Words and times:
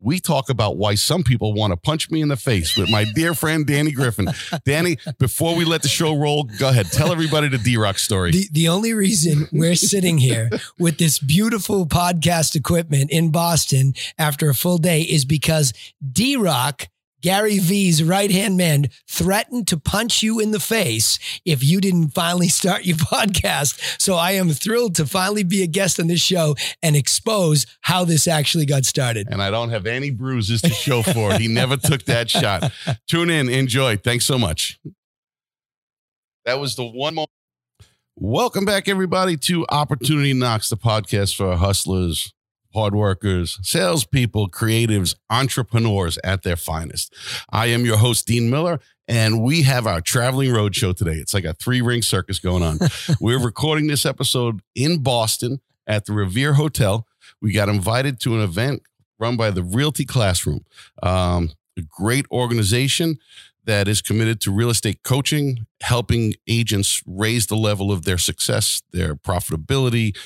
we 0.00 0.18
talk 0.18 0.48
about 0.48 0.76
why 0.76 0.94
some 0.94 1.22
people 1.22 1.52
want 1.52 1.72
to 1.72 1.76
punch 1.76 2.10
me 2.10 2.22
in 2.22 2.28
the 2.28 2.36
face 2.36 2.76
with 2.76 2.90
my 2.90 3.04
dear 3.04 3.34
friend 3.34 3.66
Danny 3.66 3.92
Griffin. 3.92 4.28
Danny, 4.64 4.96
before 5.18 5.54
we 5.54 5.64
let 5.64 5.82
the 5.82 5.88
show 5.88 6.16
roll, 6.16 6.44
go 6.58 6.70
ahead. 6.70 6.86
Tell 6.86 7.12
everybody 7.12 7.48
the 7.48 7.58
D 7.58 7.76
Rock 7.76 7.98
story. 7.98 8.32
The, 8.32 8.48
the 8.50 8.68
only 8.68 8.94
reason 8.94 9.48
we're 9.52 9.74
sitting 9.74 10.18
here 10.18 10.50
with 10.78 10.98
this 10.98 11.18
beautiful 11.18 11.86
podcast 11.86 12.56
equipment 12.56 13.10
in 13.10 13.30
Boston 13.30 13.92
after 14.18 14.48
a 14.48 14.54
full 14.54 14.78
day 14.78 15.02
is 15.02 15.24
because 15.24 15.72
D 16.12 16.36
Rock 16.36 16.88
Gary 17.20 17.58
Vee's 17.58 18.02
right 18.02 18.30
hand 18.30 18.56
man 18.56 18.86
threatened 19.08 19.68
to 19.68 19.76
punch 19.76 20.22
you 20.22 20.40
in 20.40 20.52
the 20.52 20.60
face 20.60 21.18
if 21.44 21.62
you 21.62 21.80
didn't 21.80 22.10
finally 22.10 22.48
start 22.48 22.84
your 22.84 22.96
podcast. 22.96 24.00
So 24.00 24.14
I 24.14 24.32
am 24.32 24.50
thrilled 24.50 24.94
to 24.96 25.06
finally 25.06 25.42
be 25.42 25.62
a 25.62 25.66
guest 25.66 26.00
on 26.00 26.06
this 26.06 26.20
show 26.20 26.56
and 26.82 26.96
expose 26.96 27.66
how 27.82 28.04
this 28.04 28.26
actually 28.26 28.66
got 28.66 28.84
started. 28.84 29.28
And 29.30 29.42
I 29.42 29.50
don't 29.50 29.70
have 29.70 29.86
any 29.86 30.10
bruises 30.10 30.62
to 30.62 30.70
show 30.70 31.02
for 31.02 31.34
it. 31.34 31.40
He 31.40 31.48
never 31.48 31.76
took 31.76 32.04
that 32.04 32.30
shot. 32.30 32.72
Tune 33.06 33.30
in, 33.30 33.48
enjoy. 33.48 33.96
Thanks 33.96 34.24
so 34.24 34.38
much. 34.38 34.78
That 36.44 36.58
was 36.58 36.74
the 36.74 36.84
one 36.84 37.14
moment. 37.14 37.30
Welcome 38.16 38.64
back, 38.64 38.88
everybody, 38.88 39.36
to 39.38 39.64
Opportunity 39.70 40.32
Knocks, 40.34 40.68
the 40.68 40.76
podcast 40.76 41.36
for 41.36 41.56
hustlers, 41.56 42.32
hard 42.72 42.94
workers, 42.94 43.58
salespeople, 43.62 44.48
creatives, 44.48 45.14
entrepreneurs 45.28 46.18
at 46.22 46.42
their 46.42 46.56
finest. 46.56 47.14
I 47.50 47.66
am 47.66 47.84
your 47.84 47.96
host, 47.96 48.26
Dean 48.26 48.50
Miller, 48.50 48.80
and 49.08 49.42
we 49.42 49.62
have 49.62 49.86
our 49.86 50.00
traveling 50.00 50.52
road 50.52 50.74
show 50.74 50.92
today. 50.92 51.14
It's 51.14 51.34
like 51.34 51.44
a 51.44 51.54
three 51.54 51.80
ring 51.80 52.02
circus 52.02 52.38
going 52.38 52.62
on. 52.62 52.78
We're 53.20 53.42
recording 53.42 53.88
this 53.88 54.06
episode 54.06 54.60
in 54.74 55.02
Boston 55.02 55.60
at 55.86 56.06
the 56.06 56.12
Revere 56.12 56.54
Hotel. 56.54 57.06
We 57.42 57.52
got 57.52 57.68
invited 57.68 58.20
to 58.20 58.34
an 58.34 58.40
event 58.40 58.82
run 59.18 59.36
by 59.36 59.50
the 59.50 59.62
Realty 59.62 60.04
Classroom, 60.04 60.64
um, 61.02 61.50
a 61.76 61.82
great 61.82 62.26
organization 62.30 63.18
that 63.64 63.86
is 63.86 64.00
committed 64.00 64.40
to 64.40 64.50
real 64.50 64.70
estate 64.70 65.02
coaching, 65.02 65.66
helping 65.82 66.34
agents 66.46 67.02
raise 67.06 67.46
the 67.46 67.56
level 67.56 67.90
of 67.90 68.04
their 68.04 68.18
success, 68.18 68.82
their 68.92 69.14
profitability, 69.14 70.16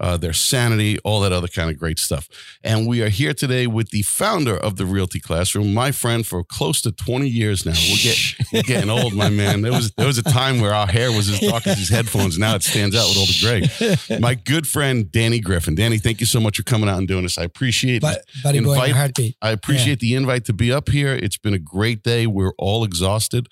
uh, 0.00 0.16
their 0.16 0.32
sanity, 0.32 0.98
all 1.04 1.20
that 1.20 1.32
other 1.32 1.46
kind 1.46 1.70
of 1.70 1.78
great 1.78 1.98
stuff. 1.98 2.28
And 2.64 2.88
we 2.88 3.02
are 3.02 3.08
here 3.08 3.34
today 3.34 3.66
with 3.66 3.90
the 3.90 4.02
founder 4.02 4.56
of 4.56 4.76
the 4.76 4.86
Realty 4.86 5.20
Classroom, 5.20 5.74
my 5.74 5.92
friend 5.92 6.26
for 6.26 6.42
close 6.42 6.80
to 6.82 6.92
20 6.92 7.28
years 7.28 7.64
now. 7.66 7.72
We're, 7.72 8.02
get, 8.02 8.18
we're 8.52 8.62
getting 8.64 8.90
old, 8.90 9.14
my 9.14 9.28
man. 9.28 9.62
There 9.62 9.72
was 9.72 9.92
there 9.92 10.06
was 10.06 10.18
a 10.18 10.22
time 10.22 10.60
where 10.60 10.74
our 10.74 10.86
hair 10.86 11.12
was 11.12 11.28
as 11.28 11.40
dark 11.40 11.66
as 11.66 11.76
these 11.76 11.90
headphones. 11.90 12.38
Now 12.38 12.54
it 12.56 12.62
stands 12.62 12.96
out 12.96 13.08
with 13.08 13.18
all 13.18 13.26
the 13.26 13.98
gray. 14.08 14.18
My 14.20 14.34
good 14.34 14.66
friend 14.66 15.10
Danny 15.10 15.40
Griffin. 15.40 15.74
Danny, 15.74 15.98
thank 15.98 16.20
you 16.20 16.26
so 16.26 16.40
much 16.40 16.56
for 16.56 16.62
coming 16.62 16.88
out 16.88 16.98
and 16.98 17.06
doing 17.06 17.22
this. 17.22 17.38
I 17.38 17.44
appreciate 17.44 18.02
but, 18.02 18.24
buddy 18.42 18.60
boy, 18.60 18.72
invite, 18.72 18.92
heartbeat. 18.92 19.36
I 19.42 19.50
appreciate 19.50 20.02
yeah. 20.02 20.08
the 20.08 20.14
invite 20.16 20.44
to 20.46 20.52
be 20.52 20.72
up 20.72 20.88
here. 20.88 21.14
It's 21.14 21.36
been 21.36 21.54
a 21.54 21.58
great 21.58 22.02
day. 22.02 22.26
We're 22.26 22.54
all 22.58 22.84
exhausted. 22.84 23.48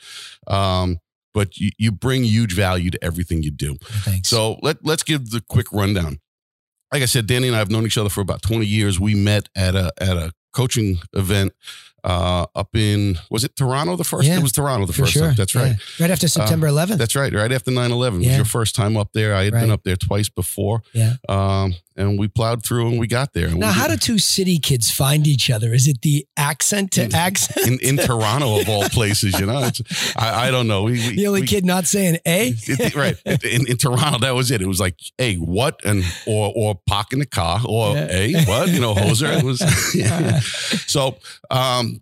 Um, 0.47 0.99
but 1.33 1.59
you, 1.59 1.71
you 1.79 1.93
bring 1.93 2.25
huge 2.25 2.55
value 2.55 2.91
to 2.91 3.05
everything 3.05 3.43
you 3.43 3.51
do. 3.51 3.77
Thanks. 3.81 4.29
So 4.29 4.59
let, 4.63 4.79
let's 4.85 5.03
give 5.03 5.31
the 5.31 5.43
quick 5.49 5.73
rundown 5.73 6.19
like 6.93 7.03
I 7.03 7.07
said, 7.07 7.27
Danny 7.27 7.47
and 7.47 7.57
I 7.57 7.59
have 7.59 7.71
known 7.71 7.87
each 7.87 7.99
other 7.99 8.09
for 8.09 8.21
about 8.21 8.43
20 8.43 8.67
years. 8.67 8.99
We 8.99 9.15
met 9.15 9.49
at 9.55 9.75
a 9.75 9.93
at 10.01 10.17
a 10.17 10.33
coaching 10.53 10.99
event 11.13 11.53
uh, 12.05 12.47
up 12.55 12.75
in 12.75 13.19
was 13.31 13.45
it 13.45 13.57
Toronto 13.57 13.97
the 13.97 14.05
first? 14.05 14.27
Yeah, 14.27 14.39
it 14.39 14.43
was 14.43 14.53
Toronto 14.53 14.87
the 14.87 14.93
first 14.93 15.13
sure. 15.13 15.29
time. 15.29 15.35
That's 15.35 15.55
right. 15.55 15.77
Yeah. 15.99 16.05
Right 16.05 16.11
after 16.11 16.29
September 16.29 16.67
uh, 16.69 16.73
11th. 16.73 16.99
That's 16.99 17.17
right. 17.17 17.33
Right 17.33 17.53
after 17.53 17.71
9-11. 17.71 18.15
It 18.15 18.29
was 18.29 18.37
your 18.37 18.45
first 18.45 18.75
time 18.75 18.97
up 18.97 19.13
there. 19.13 19.35
I 19.35 19.45
had 19.45 19.55
right. 19.55 19.61
been 19.61 19.71
up 19.71 19.83
there 19.85 19.97
twice 19.97 20.29
before. 20.29 20.83
Yeah. 20.93 21.15
Um, 21.29 21.75
and 22.01 22.19
we 22.19 22.29
plowed 22.29 22.65
through 22.65 22.89
and 22.89 22.99
we 22.99 23.07
got 23.07 23.35
there. 23.35 23.51
now, 23.51 23.73
how 23.73 23.87
do 23.87 23.97
two 23.97 24.19
city 24.19 24.59
kids 24.59 24.91
find 24.91 25.27
each 25.27 25.51
other? 25.51 25.75
Is 25.75 25.87
it 25.87 26.01
the 26.01 26.27
accent 26.37 26.93
to 26.93 27.05
in, 27.05 27.15
accent? 27.15 27.67
In, 27.67 27.79
in 27.81 27.97
Toronto, 27.99 28.61
of 28.61 28.69
all 28.69 28.85
places, 28.89 29.39
you 29.39 29.47
know, 29.47 29.69
I, 30.17 30.49
I, 30.49 30.51
don't 30.51 30.67
know. 30.67 30.85
We, 30.85 30.93
we, 30.93 31.17
the 31.17 31.27
only 31.27 31.43
we, 31.43 31.47
kid 31.47 31.65
not 31.65 31.87
saying 31.87 32.19
A, 32.27 32.55
right? 32.95 33.17
In, 33.27 33.67
in, 33.67 33.77
Toronto, 33.77 34.19
that 34.21 34.35
was 34.35 34.51
it. 34.51 34.63
It 34.63 34.67
was 34.67 34.81
like 34.81 34.99
a 35.19 35.37
what 35.37 35.85
and 35.85 36.03
or 36.27 36.53
or 36.57 36.81
park 36.87 37.13
in 37.13 37.19
the 37.19 37.27
car 37.27 37.61
or 37.67 37.95
yeah. 37.95 38.07
a 38.11 38.45
what 38.45 38.69
you 38.69 38.81
know 38.81 38.95
hoser. 38.95 39.39
It 39.39 39.45
was 39.45 39.61
yeah. 39.95 40.41
so. 40.41 41.19
Um, 41.51 42.00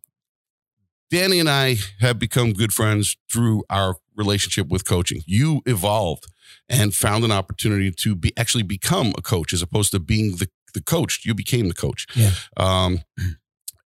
Danny 1.10 1.40
and 1.40 1.48
I 1.48 1.76
have 2.00 2.18
become 2.18 2.52
good 2.52 2.72
friends 2.72 3.16
through 3.32 3.64
our 3.70 3.96
relationship 4.16 4.68
with 4.68 4.84
coaching. 4.84 5.22
You 5.26 5.62
evolved 5.64 6.26
and 6.68 6.94
found 6.94 7.24
an 7.24 7.32
opportunity 7.32 7.90
to 7.90 8.14
be 8.14 8.32
actually 8.36 8.64
become 8.64 9.12
a 9.16 9.22
coach 9.22 9.52
as 9.52 9.62
opposed 9.62 9.92
to 9.92 10.00
being 10.00 10.36
the, 10.36 10.48
the 10.74 10.82
coach. 10.82 11.24
You 11.24 11.34
became 11.34 11.68
the 11.68 11.74
coach. 11.74 12.06
Yeah. 12.14 12.32
Um, 12.56 13.00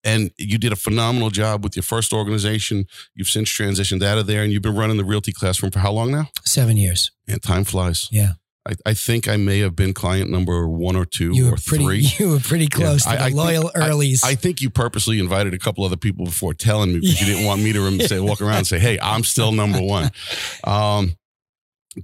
and 0.05 0.33
you 0.37 0.59
did 0.59 0.73
a 0.73 0.77
phenomenal 0.77 1.31
job 1.31 1.63
with 1.63 1.77
your 1.77 1.85
first 1.85 2.13
organization. 2.13 2.87
You've 3.15 3.29
since 3.29 3.49
transitioned 3.49 4.03
out 4.03 4.19
of 4.19 4.27
there 4.27 4.43
and 4.43 4.53
you've 4.53 4.63
been 4.63 4.75
running 4.75 4.97
the 4.97 5.05
realty 5.05 5.33
classroom 5.33 5.71
for 5.71 5.79
how 5.79 5.93
long 5.93 6.11
now? 6.11 6.29
Seven 6.45 6.77
years. 6.77 7.13
And 7.29 7.41
time 7.41 7.65
flies. 7.65 8.09
Yeah. 8.11 8.33
I, 8.69 8.75
I, 8.87 8.95
think 8.95 9.29
I 9.29 9.37
may 9.37 9.59
have 9.59 9.75
been 9.75 9.93
client 9.93 10.31
number 10.31 10.69
one 10.69 10.95
or 10.95 11.05
two 11.05 11.35
you 11.35 11.49
or 11.49 11.51
were 11.53 11.57
pretty, 11.57 11.85
three. 11.85 12.09
You 12.19 12.31
were 12.31 12.39
pretty 12.41 12.69
close 12.69 13.05
yeah. 13.07 13.17
to 13.17 13.23
I, 13.23 13.31
the 13.31 13.37
I 13.37 13.45
loyal 13.45 13.69
think, 13.69 13.85
earlies. 13.85 14.25
I, 14.25 14.35
think 14.35 14.61
you 14.61 14.71
purposely 14.71 15.19
invited 15.19 15.53
a 15.53 15.59
couple 15.59 15.85
other 15.85 15.97
people 15.97 16.25
before 16.25 16.55
telling 16.55 16.93
me 16.93 17.01
because 17.01 17.21
you 17.21 17.27
didn't 17.27 17.45
want 17.45 17.63
me 17.63 17.73
to 17.73 18.07
say 18.07 18.21
walk 18.21 18.41
around 18.41 18.59
and 18.59 18.67
say, 18.67 18.79
"Hey, 18.79 18.99
I'm 19.01 19.25
still 19.25 19.53
number 19.53 19.81
one." 19.81 20.11
Um, 20.65 21.17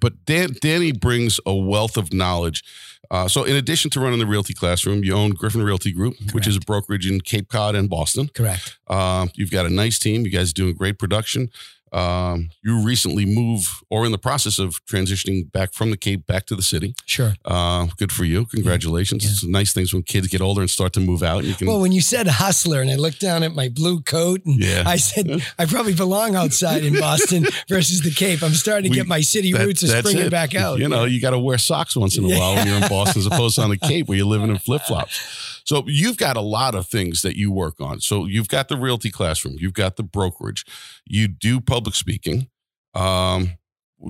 but 0.01 0.25
Dan, 0.25 0.51
Danny 0.61 0.93
brings 0.93 1.41
a 1.47 1.55
wealth 1.55 1.97
of 1.97 2.13
knowledge. 2.13 2.65
Uh, 3.11 3.27
so, 3.27 3.45
in 3.45 3.57
addition 3.57 3.91
to 3.93 4.01
running 4.01 4.19
the 4.19 4.27
Realty 4.27 4.53
Classroom, 4.53 5.03
you 5.03 5.15
own 5.15 5.31
Griffin 5.31 5.63
Realty 5.63 5.93
Group, 5.93 6.19
Correct. 6.19 6.35
which 6.35 6.47
is 6.47 6.57
a 6.57 6.61
brokerage 6.61 7.09
in 7.09 7.21
Cape 7.21 7.49
Cod 7.49 7.75
and 7.75 7.89
Boston. 7.89 8.29
Correct. 8.35 8.79
Uh, 8.87 9.29
you've 9.35 9.51
got 9.51 9.65
a 9.65 9.71
nice 9.71 9.99
team. 9.99 10.25
You 10.25 10.31
guys 10.31 10.51
are 10.51 10.55
doing 10.55 10.75
great 10.75 10.99
production. 10.99 11.51
Um, 11.93 12.51
you 12.63 12.83
recently 12.83 13.25
move 13.25 13.83
or 13.91 14.05
in 14.05 14.13
the 14.13 14.19
process 14.19 14.59
of 14.59 14.85
transitioning 14.87 15.51
back 15.51 15.73
from 15.73 15.91
the 15.91 15.97
Cape 15.97 16.27
back 16.27 16.47
to 16.47 16.55
the 16.55 16.63
city. 16.63 16.95
Sure. 17.07 17.35
Uh, 17.45 17.87
good 17.97 18.13
for 18.13 18.25
you. 18.25 18.47
Congratulations. 18.47 19.25
Yeah. 19.25 19.31
It's 19.31 19.45
nice 19.45 19.73
things 19.73 19.93
when 19.93 20.03
kids 20.03 20.29
get 20.29 20.41
older 20.41 20.61
and 20.61 20.71
start 20.71 20.93
to 20.95 21.01
move 21.01 21.23
out. 21.23 21.45
You 21.45 21.55
can, 21.55 21.67
well, 21.67 21.81
when 21.81 21.93
you 21.93 22.01
said 22.01 22.27
hustler 22.27 22.81
and 22.81 22.91
I 22.91 22.97
looked 22.97 23.21
down 23.21 23.43
at 23.43 23.55
my 23.55 23.69
blue 23.69 24.01
coat 24.01 24.45
and 24.45 24.63
yeah. 24.63 24.85
I 24.87 24.97
said, 24.97 25.43
I 25.59 25.67
probably 25.67 25.95
belong 25.95 26.35
outside 26.35 26.85
in 26.85 26.99
Boston 26.99 27.47
versus 27.69 28.01
the 28.03 28.11
Cape. 28.11 28.43
I'm 28.43 28.53
starting 28.53 28.85
to 28.85 28.91
we, 28.91 28.97
get 28.97 29.07
my 29.07 29.21
city 29.21 29.53
that, 29.53 29.65
roots 29.65 29.83
of 29.83 29.91
springing 29.91 30.27
it. 30.27 30.31
back 30.31 30.55
out. 30.55 30.79
You 30.79 30.89
know, 30.89 31.05
you 31.05 31.21
got 31.21 31.31
to 31.31 31.39
wear 31.39 31.59
socks 31.59 31.97
once 31.97 32.17
in 32.17 32.25
a 32.25 32.29
while 32.29 32.55
when 32.55 32.67
you're 32.67 32.77
in 32.77 32.89
Boston 32.89 33.21
as 33.21 33.27
opposed 33.27 33.57
to 33.57 33.63
on 33.63 33.71
the 33.71 33.79
Cape 33.79 34.09
where 34.09 34.17
you're 34.17 34.27
living 34.27 34.51
in 34.51 34.59
flip 34.59 34.83
flops. 34.83 35.58
So 35.69 35.85
you've 35.87 36.17
got 36.17 36.39
a 36.39 36.41
lot 36.41 36.75
of 36.75 36.87
things 36.87 37.21
that 37.21 37.37
you 37.37 37.53
work 37.53 37.79
on. 37.79 38.01
So 38.01 38.25
you've 38.25 38.49
got 38.49 38.69
the 38.69 38.77
realty 38.79 39.11
classroom, 39.11 39.57
you've 39.59 39.75
got 39.75 39.97
the 39.97 40.03
brokerage, 40.03 40.65
you 41.05 41.29
do 41.29 41.61
public 41.61 41.95
speaking. 41.95 42.49
Um, 42.95 43.59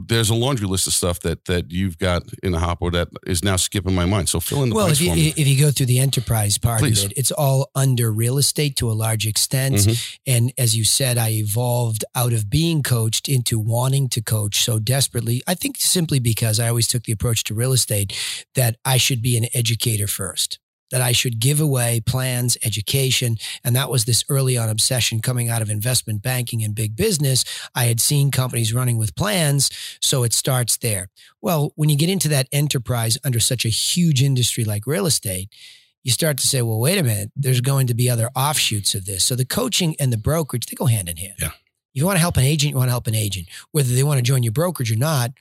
there's 0.06 0.30
a 0.30 0.36
laundry 0.36 0.68
list 0.68 0.86
of 0.86 0.92
stuff 0.92 1.18
that 1.20 1.46
that 1.46 1.72
you've 1.72 1.98
got 1.98 2.22
in 2.44 2.52
the 2.52 2.60
hopper 2.60 2.92
that 2.92 3.08
is 3.26 3.42
now 3.42 3.56
skipping 3.56 3.92
my 3.92 4.04
mind. 4.04 4.28
So 4.28 4.38
fill 4.38 4.62
in 4.62 4.68
the 4.68 4.76
well, 4.76 4.86
if 4.86 5.00
you, 5.00 5.10
if 5.12 5.48
you 5.48 5.58
go 5.58 5.72
through 5.72 5.86
the 5.86 5.98
enterprise 5.98 6.58
part 6.58 6.78
Please. 6.78 7.02
of 7.02 7.10
it, 7.10 7.18
it's 7.18 7.32
all 7.32 7.70
under 7.74 8.12
real 8.12 8.38
estate 8.38 8.76
to 8.76 8.88
a 8.88 8.92
large 8.92 9.26
extent. 9.26 9.74
Mm-hmm. 9.74 10.32
And 10.32 10.52
as 10.58 10.76
you 10.76 10.84
said, 10.84 11.18
I 11.18 11.30
evolved 11.30 12.04
out 12.14 12.32
of 12.32 12.48
being 12.48 12.84
coached 12.84 13.28
into 13.28 13.58
wanting 13.58 14.08
to 14.10 14.20
coach 14.20 14.62
so 14.62 14.78
desperately. 14.78 15.42
I 15.48 15.54
think 15.54 15.78
simply 15.78 16.20
because 16.20 16.60
I 16.60 16.68
always 16.68 16.86
took 16.86 17.02
the 17.02 17.12
approach 17.12 17.42
to 17.44 17.54
real 17.54 17.72
estate 17.72 18.16
that 18.54 18.76
I 18.84 18.96
should 18.96 19.22
be 19.22 19.36
an 19.36 19.46
educator 19.54 20.06
first 20.06 20.60
that 20.90 21.00
I 21.00 21.12
should 21.12 21.40
give 21.40 21.60
away 21.60 22.00
plans, 22.04 22.56
education. 22.64 23.36
And 23.64 23.76
that 23.76 23.90
was 23.90 24.04
this 24.04 24.24
early 24.28 24.56
on 24.56 24.68
obsession 24.68 25.20
coming 25.20 25.48
out 25.48 25.62
of 25.62 25.70
investment 25.70 26.22
banking 26.22 26.62
and 26.62 26.74
big 26.74 26.96
business. 26.96 27.44
I 27.74 27.84
had 27.84 28.00
seen 28.00 28.30
companies 28.30 28.72
running 28.72 28.98
with 28.98 29.14
plans. 29.16 29.70
So 30.00 30.22
it 30.22 30.32
starts 30.32 30.76
there. 30.76 31.08
Well, 31.40 31.72
when 31.76 31.88
you 31.88 31.96
get 31.96 32.08
into 32.08 32.28
that 32.28 32.48
enterprise 32.52 33.18
under 33.24 33.40
such 33.40 33.64
a 33.64 33.68
huge 33.68 34.22
industry 34.22 34.64
like 34.64 34.86
real 34.86 35.06
estate, 35.06 35.50
you 36.04 36.12
start 36.12 36.38
to 36.38 36.46
say, 36.46 36.62
well, 36.62 36.78
wait 36.78 36.98
a 36.98 37.02
minute, 37.02 37.30
there's 37.36 37.60
going 37.60 37.86
to 37.88 37.94
be 37.94 38.08
other 38.08 38.30
offshoots 38.34 38.94
of 38.94 39.04
this. 39.04 39.24
So 39.24 39.34
the 39.34 39.44
coaching 39.44 39.94
and 40.00 40.12
the 40.12 40.16
brokerage, 40.16 40.66
they 40.66 40.74
go 40.74 40.86
hand 40.86 41.08
in 41.08 41.16
hand. 41.16 41.34
Yeah. 41.38 41.48
If 41.48 42.02
you 42.02 42.06
want 42.06 42.16
to 42.16 42.20
help 42.20 42.36
an 42.36 42.44
agent, 42.44 42.70
you 42.70 42.76
want 42.76 42.88
to 42.88 42.92
help 42.92 43.08
an 43.08 43.14
agent. 43.14 43.48
Whether 43.72 43.94
they 43.94 44.02
want 44.02 44.18
to 44.18 44.22
join 44.22 44.42
your 44.42 44.52
brokerage 44.52 44.92
or 44.92 44.96
not, 44.96 45.32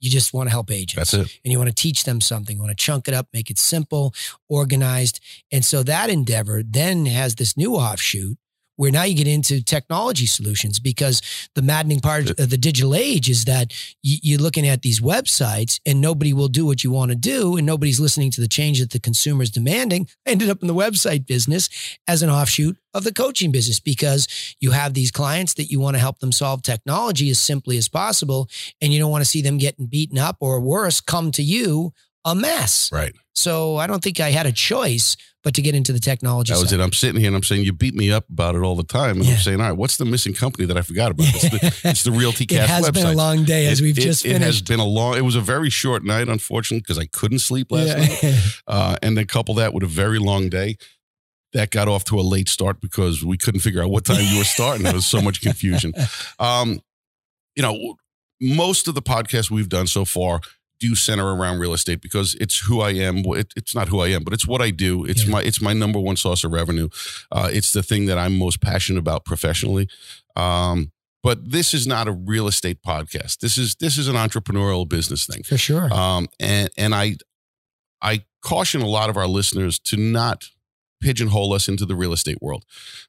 you 0.00 0.10
just 0.10 0.34
want 0.34 0.48
to 0.48 0.50
help 0.50 0.70
agents. 0.70 1.10
That's 1.10 1.14
it. 1.14 1.38
And 1.44 1.52
you 1.52 1.58
want 1.58 1.68
to 1.68 1.74
teach 1.74 2.04
them 2.04 2.20
something. 2.20 2.56
You 2.56 2.62
want 2.62 2.76
to 2.76 2.82
chunk 2.82 3.08
it 3.08 3.14
up, 3.14 3.28
make 3.32 3.50
it 3.50 3.58
simple, 3.58 4.14
organized. 4.48 5.20
And 5.50 5.64
so 5.64 5.82
that 5.82 6.10
endeavor 6.10 6.62
then 6.62 7.06
has 7.06 7.36
this 7.36 7.56
new 7.56 7.74
offshoot 7.74 8.38
where 8.76 8.90
now 8.90 9.02
you 9.02 9.14
get 9.14 9.26
into 9.26 9.62
technology 9.62 10.26
solutions 10.26 10.78
because 10.78 11.20
the 11.54 11.62
maddening 11.62 12.00
part 12.00 12.30
of 12.38 12.50
the 12.50 12.58
digital 12.58 12.94
age 12.94 13.28
is 13.28 13.44
that 13.44 13.72
you're 14.02 14.40
looking 14.40 14.66
at 14.66 14.82
these 14.82 15.00
websites 15.00 15.80
and 15.84 16.00
nobody 16.00 16.32
will 16.32 16.48
do 16.48 16.64
what 16.64 16.84
you 16.84 16.90
want 16.90 17.10
to 17.10 17.16
do 17.16 17.56
and 17.56 17.66
nobody's 17.66 18.00
listening 18.00 18.30
to 18.30 18.40
the 18.40 18.48
change 18.48 18.80
that 18.80 18.90
the 18.90 19.00
consumer 19.00 19.42
is 19.42 19.50
demanding. 19.50 20.06
I 20.26 20.30
ended 20.36 20.50
up 20.50 20.60
in 20.60 20.68
the 20.68 20.74
website 20.74 21.26
business 21.26 21.68
as 22.06 22.22
an 22.22 22.30
offshoot 22.30 22.76
of 22.94 23.04
the 23.04 23.12
coaching 23.12 23.52
business 23.52 23.80
because 23.80 24.56
you 24.60 24.70
have 24.70 24.94
these 24.94 25.10
clients 25.10 25.54
that 25.54 25.70
you 25.70 25.80
want 25.80 25.94
to 25.94 26.00
help 26.00 26.18
them 26.20 26.32
solve 26.32 26.62
technology 26.62 27.30
as 27.30 27.38
simply 27.38 27.76
as 27.76 27.88
possible 27.88 28.48
and 28.80 28.92
you 28.92 28.98
don't 28.98 29.10
want 29.10 29.22
to 29.22 29.30
see 29.30 29.42
them 29.42 29.58
getting 29.58 29.86
beaten 29.86 30.18
up 30.18 30.36
or 30.40 30.60
worse 30.60 31.00
come 31.00 31.30
to 31.32 31.42
you 31.42 31.92
a 32.26 32.34
mess. 32.34 32.90
Right. 32.92 33.14
So 33.34 33.76
I 33.76 33.86
don't 33.86 34.02
think 34.04 34.20
I 34.20 34.30
had 34.30 34.44
a 34.46 34.52
choice 34.52 35.16
but 35.44 35.54
to 35.54 35.62
get 35.62 35.74
into 35.76 35.92
the 35.92 36.00
technology. 36.00 36.52
That 36.52 36.58
was 36.60 36.70
side. 36.70 36.80
it. 36.80 36.82
I'm 36.82 36.92
sitting 36.92 37.20
here 37.20 37.28
and 37.28 37.36
I'm 37.36 37.42
saying 37.44 37.64
you 37.64 37.72
beat 37.72 37.94
me 37.94 38.10
up 38.10 38.28
about 38.28 38.56
it 38.56 38.62
all 38.62 38.74
the 38.74 38.82
time, 38.82 39.18
and 39.18 39.24
Yeah. 39.26 39.34
I'm 39.34 39.38
saying, 39.38 39.60
all 39.60 39.68
right, 39.68 39.76
what's 39.76 39.96
the 39.96 40.04
missing 40.04 40.34
company 40.34 40.66
that 40.66 40.76
I 40.76 40.82
forgot 40.82 41.12
about? 41.12 41.28
It's 41.28 41.42
the, 41.50 41.80
it's 41.88 42.02
the 42.02 42.10
Realty 42.10 42.44
It 42.44 42.50
has 42.52 42.84
website. 42.88 42.94
been 42.94 43.06
a 43.06 43.12
long 43.12 43.44
day 43.44 43.66
as 43.66 43.80
It- 43.80 43.84
we've 43.84 43.96
it- 43.98 44.00
just 44.02 44.24
It 44.26 44.40
has 44.42 44.60
been 44.60 44.80
a 44.80 44.84
long. 44.84 45.16
It 45.16 45.20
was 45.20 45.36
a 45.36 45.40
very 45.40 45.70
short 45.70 46.02
night, 46.04 46.28
unfortunately, 46.28 46.80
because 46.80 46.98
I 46.98 47.06
couldn't 47.06 47.38
sleep 47.40 47.70
last 47.70 47.96
night. 47.96 48.34
Uh, 48.66 48.96
and 49.02 49.16
then 49.16 49.26
couple 49.26 49.54
that 49.54 49.72
with 49.72 49.84
a 49.84 49.86
very 49.86 50.18
long 50.18 50.48
day. 50.48 50.76
That 51.52 51.70
got 51.70 51.86
off 51.88 52.02
to 52.06 52.18
a 52.18 52.22
late 52.22 52.48
start 52.48 52.80
because 52.80 53.24
we 53.24 53.36
couldn't 53.38 53.60
figure 53.60 53.80
out 53.82 53.88
what 53.88 54.04
time 54.04 54.20
you 54.24 54.38
were 54.38 54.44
starting. 54.44 54.82
There 54.82 54.92
was 54.92 55.06
so 55.06 55.22
much 55.22 55.40
confusion. 55.40 55.92
Um, 56.40 56.80
you 57.54 57.62
know, 57.62 57.94
most 58.40 58.88
of 58.88 58.94
the 58.94 59.00
podcasts 59.00 59.50
we've 59.50 59.68
done 59.68 59.86
so 59.86 60.04
far 60.04 60.40
do 60.80 60.94
center 60.94 61.34
around 61.34 61.58
real 61.58 61.72
estate 61.72 62.00
because 62.00 62.34
it's 62.40 62.58
who 62.60 62.80
I 62.80 62.90
am. 62.90 63.18
It, 63.26 63.52
it's 63.56 63.74
not 63.74 63.88
who 63.88 64.00
I 64.00 64.08
am, 64.08 64.22
but 64.24 64.32
it's 64.32 64.46
what 64.46 64.60
I 64.60 64.70
do. 64.70 65.04
It's 65.04 65.24
Yeah. 65.24 65.30
my 65.32 65.42
it's 65.42 65.60
my 65.60 65.72
number 65.72 65.98
one 65.98 66.16
source 66.16 66.44
of 66.44 66.52
revenue. 66.52 66.88
Uh, 67.32 67.48
it's 67.52 67.72
the 67.72 67.82
thing 67.82 68.06
that 68.06 68.18
I'm 68.18 68.36
most 68.38 68.60
passionate 68.60 68.98
about 68.98 69.24
professionally. 69.24 69.88
Um, 70.36 70.92
but 71.22 71.50
this 71.50 71.74
is 71.74 71.86
not 71.86 72.06
a 72.08 72.12
real 72.12 72.46
estate 72.46 72.82
podcast. 72.82 73.38
This 73.38 73.58
is 73.58 73.74
this 73.76 73.98
is 73.98 74.06
an 74.08 74.14
entrepreneurial 74.16 74.88
business 74.88 75.26
thing. 75.26 75.42
For 75.42 75.56
sure. 75.58 75.92
Um, 75.92 76.28
and 76.38 76.70
and 76.76 76.94
I 76.94 77.16
I 78.02 78.24
caution 78.42 78.80
a 78.82 78.86
lot 78.86 79.10
of 79.10 79.16
our 79.16 79.26
listeners 79.26 79.78
to 79.80 79.96
not 79.96 80.44
pigeonhole 81.02 81.52
us 81.52 81.68
into 81.68 81.84
the 81.84 81.94
real 81.96 82.12
estate 82.12 82.38
world 82.40 82.64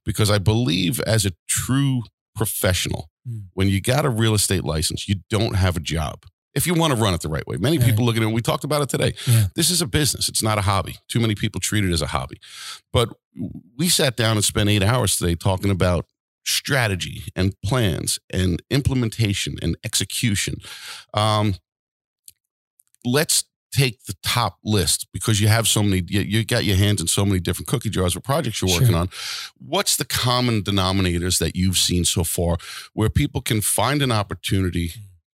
because 0.05 0.31
I 0.31 0.39
believe 0.39 0.99
as 1.01 1.25
a 1.25 1.31
true 1.47 2.03
professional, 2.35 3.09
Mm. 3.27 3.47
when 3.55 3.67
you 3.67 3.81
got 3.81 4.05
a 4.05 4.09
real 4.09 4.33
estate 4.33 4.63
license, 4.63 5.09
you 5.09 5.15
don't 5.29 5.55
have 5.57 5.75
a 5.75 5.81
job. 5.81 6.23
If 6.55 6.65
you 6.65 6.73
want 6.73 6.93
to 6.95 6.99
run 6.99 7.13
it 7.13 7.21
the 7.21 7.29
right 7.29 7.45
way, 7.47 7.57
many 7.57 7.77
Right. 7.77 7.85
people 7.87 8.05
look 8.05 8.15
at 8.15 8.21
it. 8.21 8.25
and 8.25 8.33
We 8.33 8.41
talked 8.41 8.63
about 8.63 8.81
it 8.81 8.89
today. 8.89 9.13
Yeah. 9.27 9.47
This 9.55 9.69
is 9.69 9.81
a 9.81 9.85
business. 9.85 10.27
It's 10.27 10.41
not 10.41 10.57
a 10.57 10.61
hobby. 10.61 10.97
Too 11.07 11.19
many 11.19 11.35
people 11.35 11.61
treat 11.61 11.83
it 11.83 11.91
as 11.91 12.01
a 12.01 12.07
hobby. 12.07 12.39
But 12.91 13.09
we 13.77 13.89
sat 13.89 14.15
down 14.17 14.37
and 14.37 14.43
spent 14.45 14.69
eight 14.69 14.81
hours 14.83 15.17
today 15.17 15.35
talking 15.35 15.69
about 15.69 16.07
strategy 16.45 17.25
and 17.35 17.53
plans 17.63 18.17
and 18.31 18.61
implementation 18.71 19.57
and 19.61 19.77
execution. 19.83 20.55
Um, 21.13 21.55
let's 23.05 23.43
take 23.71 24.03
the 24.05 24.15
top 24.23 24.57
list 24.63 25.07
because 25.13 25.39
you 25.41 25.47
have 25.49 25.67
so 25.67 25.83
many 25.83 26.01
you, 26.07 26.21
you 26.21 26.45
got 26.45 26.63
your 26.63 26.77
hands 26.77 27.01
in 27.01 27.07
so 27.07 27.25
many 27.25 27.39
different 27.39 27.67
cookie 27.67 27.89
jars 27.89 28.15
with 28.15 28.23
projects 28.23 28.61
you're 28.61 28.71
working 28.71 28.87
Sure. 28.87 28.95
on 28.97 29.09
what's 29.57 29.97
the 29.97 30.05
common 30.05 30.63
denominators 30.63 31.37
that 31.39 31.55
you've 31.55 31.77
seen 31.77 32.05
so 32.05 32.23
far 32.23 32.57
where 32.93 33.09
people 33.09 33.41
can 33.41 33.59
find 33.59 34.01
an 34.01 34.11
opportunity 34.11 34.93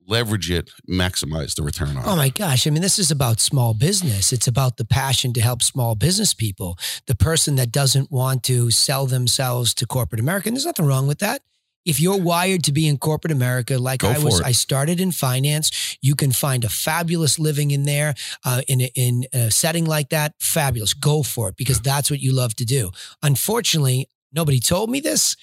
leverage 0.07 0.50
it 0.51 0.69
maximize 0.89 1.56
the 1.56 1.63
return 1.63 1.95
on 1.95 2.07
Oh 2.07 2.15
my 2.15 2.30
gosh. 2.30 2.68
I 2.68 2.69
mean, 2.69 2.81
this 2.81 3.00
is 3.00 3.12
about 3.12 3.39
small 3.39 3.74
business. 3.74 4.33
It's 4.33 4.48
about 4.48 4.77
the 4.77 4.86
passion 4.86 5.33
to 5.33 5.42
help 5.42 5.62
small 5.62 5.95
business 5.95 6.33
people. 6.33 6.77
The 7.07 7.15
person 7.15 7.56
that 7.56 7.71
doesn't 7.71 8.12
want 8.12 8.44
to 8.44 8.71
sell 8.71 9.06
themselves 9.06 9.74
to 9.75 9.86
corporate 9.86 10.19
America. 10.19 10.50
And 10.50 10.57
there's 10.57 10.65
nothing 10.65 10.86
wrong 10.86 11.07
with 11.07 11.19
that. 11.19 11.42
If 11.83 12.00
you're 12.00 12.21
wired 12.21 12.63
to 12.65 12.71
be 12.71 12.88
in 12.88 12.98
corporate 12.98 13.31
America, 13.31 13.80
like 13.80 14.01
Go 14.01 14.09
I 14.09 14.19
was, 14.19 14.39
it. 14.39 14.45
I 14.45 14.51
started 14.51 15.00
in 15.00 15.12
finance. 15.12 15.98
You 16.01 16.13
can 16.13 16.31
find 16.31 16.63
a 16.63 16.69
fabulous 16.69 17.39
living 17.39 17.71
in 17.71 17.83
there, 17.83 18.13
uh, 18.45 18.62
in 18.68 18.81
a, 18.81 18.92
in 18.95 19.25
a 19.33 19.50
setting 19.50 19.86
like 19.86 20.09
that. 20.09 20.36
Fabulous. 20.39 20.94
Go 20.94 21.24
for 21.24 21.50
it 21.50 21.57
because 21.57 21.81
that's 21.81 22.12
what 22.12 22.19
you 22.19 22.33
love 22.33 22.53
to 22.57 22.65
do. 22.65 22.92
Unfortunately, 23.24 24.07
nobody 24.31 24.59
told 24.59 24.92
me 24.92 25.00
this, 25.00 25.36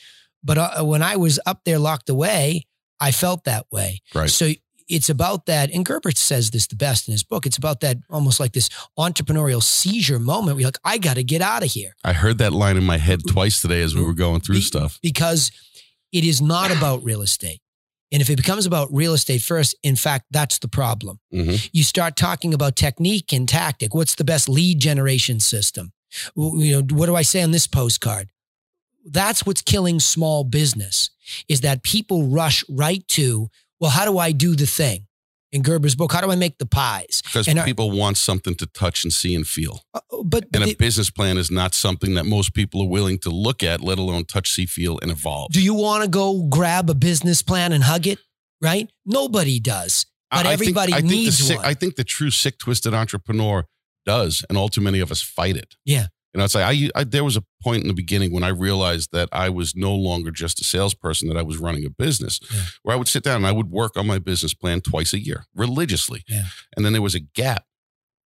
but 0.44 0.58
uh, 0.58 0.84
when 0.84 1.02
I 1.02 1.16
was 1.16 1.40
up 1.44 1.64
there 1.64 1.80
locked 1.80 2.08
away, 2.08 2.67
I 3.00 3.10
felt 3.10 3.44
that 3.44 3.66
way. 3.70 4.00
right 4.14 4.30
So 4.30 4.52
it's 4.88 5.10
about 5.10 5.44
that, 5.46 5.70
and 5.70 5.84
Gerber 5.84 6.12
says 6.12 6.50
this 6.50 6.66
the 6.66 6.74
best 6.76 7.08
in 7.08 7.12
his 7.12 7.22
book. 7.22 7.44
It's 7.44 7.58
about 7.58 7.80
that 7.80 7.98
almost 8.08 8.40
like 8.40 8.52
this 8.52 8.70
entrepreneurial 8.98 9.62
seizure 9.62 10.18
moment 10.18 10.56
where 10.56 10.62
you're 10.62 10.68
like, 10.68 10.78
I 10.84 10.96
got 10.98 11.14
to 11.16 11.22
get 11.22 11.42
out 11.42 11.62
of 11.62 11.70
here 11.70 11.92
i 12.04 12.12
heard 12.14 12.38
that 12.38 12.52
line 12.52 12.76
in 12.78 12.84
my 12.84 12.96
head 12.96 13.20
twice 13.28 13.60
today 13.60 13.82
as 13.82 13.94
we 13.94 14.02
were 14.02 14.14
going 14.14 14.40
through 14.40 14.56
Be- 14.56 14.62
stuff 14.62 14.98
because 15.02 15.50
it 16.10 16.24
is 16.24 16.40
not 16.40 16.70
about 16.70 17.04
real 17.04 17.20
estate. 17.22 17.60
And 18.10 18.22
if 18.22 18.30
it 18.30 18.36
becomes 18.36 18.64
about 18.64 18.88
real 18.90 19.12
estate 19.12 19.42
first, 19.42 19.76
in 19.82 19.94
fact, 19.94 20.24
that's 20.30 20.58
the 20.58 20.68
problem. 20.68 21.20
Mhm. 21.34 21.68
You 21.72 21.82
start 21.82 22.16
talking 22.16 22.54
about 22.54 22.74
technique 22.74 23.34
and 23.34 23.46
tactic. 23.46 23.94
What's 23.94 24.14
the 24.14 24.24
best 24.24 24.48
lead 24.48 24.80
generation 24.80 25.40
system? 25.40 25.92
You 26.34 26.80
know, 26.80 26.96
what 26.96 27.04
do 27.06 27.14
I 27.14 27.20
say 27.20 27.42
on 27.42 27.50
this 27.50 27.66
postcard? 27.66 28.30
That's 29.04 29.46
what's 29.46 29.62
killing 29.62 30.00
small 30.00 30.44
business 30.44 31.10
is 31.48 31.60
that 31.62 31.82
people 31.82 32.28
rush 32.28 32.64
right 32.68 33.06
to, 33.08 33.48
well, 33.80 33.90
how 33.90 34.04
do 34.04 34.18
I 34.18 34.32
do 34.32 34.54
the 34.56 34.66
thing? 34.66 35.06
In 35.50 35.62
Gerber's 35.62 35.94
book, 35.94 36.12
how 36.12 36.20
do 36.20 36.30
I 36.30 36.36
make 36.36 36.58
the 36.58 36.66
pies? 36.66 37.22
because 37.24 37.48
And 37.48 37.58
our- 37.58 37.64
people 37.64 37.90
want 37.90 38.18
something 38.18 38.54
to 38.56 38.66
touch 38.66 39.02
and 39.04 39.10
see 39.12 39.34
and 39.34 39.46
feel 39.46 39.82
Uh, 39.94 40.00
But, 40.24 40.44
and 40.52 40.62
a 40.62 40.74
business 40.74 41.08
plan 41.10 41.38
is 41.38 41.50
not 41.50 41.74
something 41.74 42.14
that 42.14 42.26
most 42.26 42.52
people 42.52 42.82
are 42.82 42.88
willing 42.88 43.18
to 43.20 43.30
look 43.30 43.62
at 43.62 43.80
let 43.80 43.98
alone 43.98 44.26
touch 44.26 44.50
see 44.50 44.66
feel 44.66 44.98
and 45.00 45.10
evolve 45.10 45.50
do 45.52 45.62
you 45.62 45.72
want 45.72 46.02
to 46.04 46.08
go 46.10 46.42
grab 46.48 46.90
a 46.90 46.94
business 46.94 47.40
plan 47.42 47.72
and 47.72 47.84
hug 47.84 48.06
it? 48.06 48.18
Right? 48.60 48.90
Nobody 49.06 49.58
does. 49.60 50.04
But 50.30 50.38
I- 50.38 50.40
I 50.40 50.42
think- 50.56 50.60
everybody 50.60 50.92
I 50.92 50.96
think 51.00 51.10
needs 51.12 51.38
the 51.38 51.44
sick, 51.44 51.56
one. 51.58 51.66
I 51.66 51.72
think 51.74 51.96
the 51.96 52.04
true 52.04 52.30
sick, 52.30 52.58
twisted 52.58 52.92
entrepreneur 52.92 53.64
does, 54.04 54.44
and 54.50 54.58
all 54.58 54.68
too 54.68 54.82
many 54.82 55.00
of 55.00 55.10
us 55.10 55.22
fight 55.22 55.56
it. 55.56 55.76
Yeah. 55.86 56.08
You 56.34 56.38
know, 56.38 56.44
it's 56.44 56.54
like 56.54 56.64
I, 56.64 56.90
I 57.00 57.04
there 57.04 57.24
was 57.24 57.36
a 57.36 57.44
point 57.62 57.82
in 57.82 57.88
the 57.88 57.94
beginning 57.94 58.32
when 58.32 58.44
I 58.44 58.48
realized 58.48 59.10
that 59.12 59.28
I 59.32 59.48
was 59.48 59.74
no 59.74 59.94
longer 59.94 60.30
just 60.30 60.60
a 60.60 60.64
salesperson; 60.64 61.28
that 61.28 61.38
I 61.38 61.42
was 61.42 61.56
running 61.58 61.84
a 61.86 61.90
business. 61.90 62.38
Yeah. 62.52 62.62
Where 62.82 62.94
I 62.94 62.98
would 62.98 63.08
sit 63.08 63.22
down 63.22 63.36
and 63.36 63.46
I 63.46 63.52
would 63.52 63.70
work 63.70 63.96
on 63.96 64.06
my 64.06 64.18
business 64.18 64.52
plan 64.54 64.80
twice 64.82 65.12
a 65.14 65.18
year, 65.18 65.46
religiously. 65.54 66.24
Yeah. 66.28 66.44
And 66.76 66.84
then 66.84 66.92
there 66.92 67.02
was 67.02 67.14
a 67.14 67.20
gap 67.20 67.64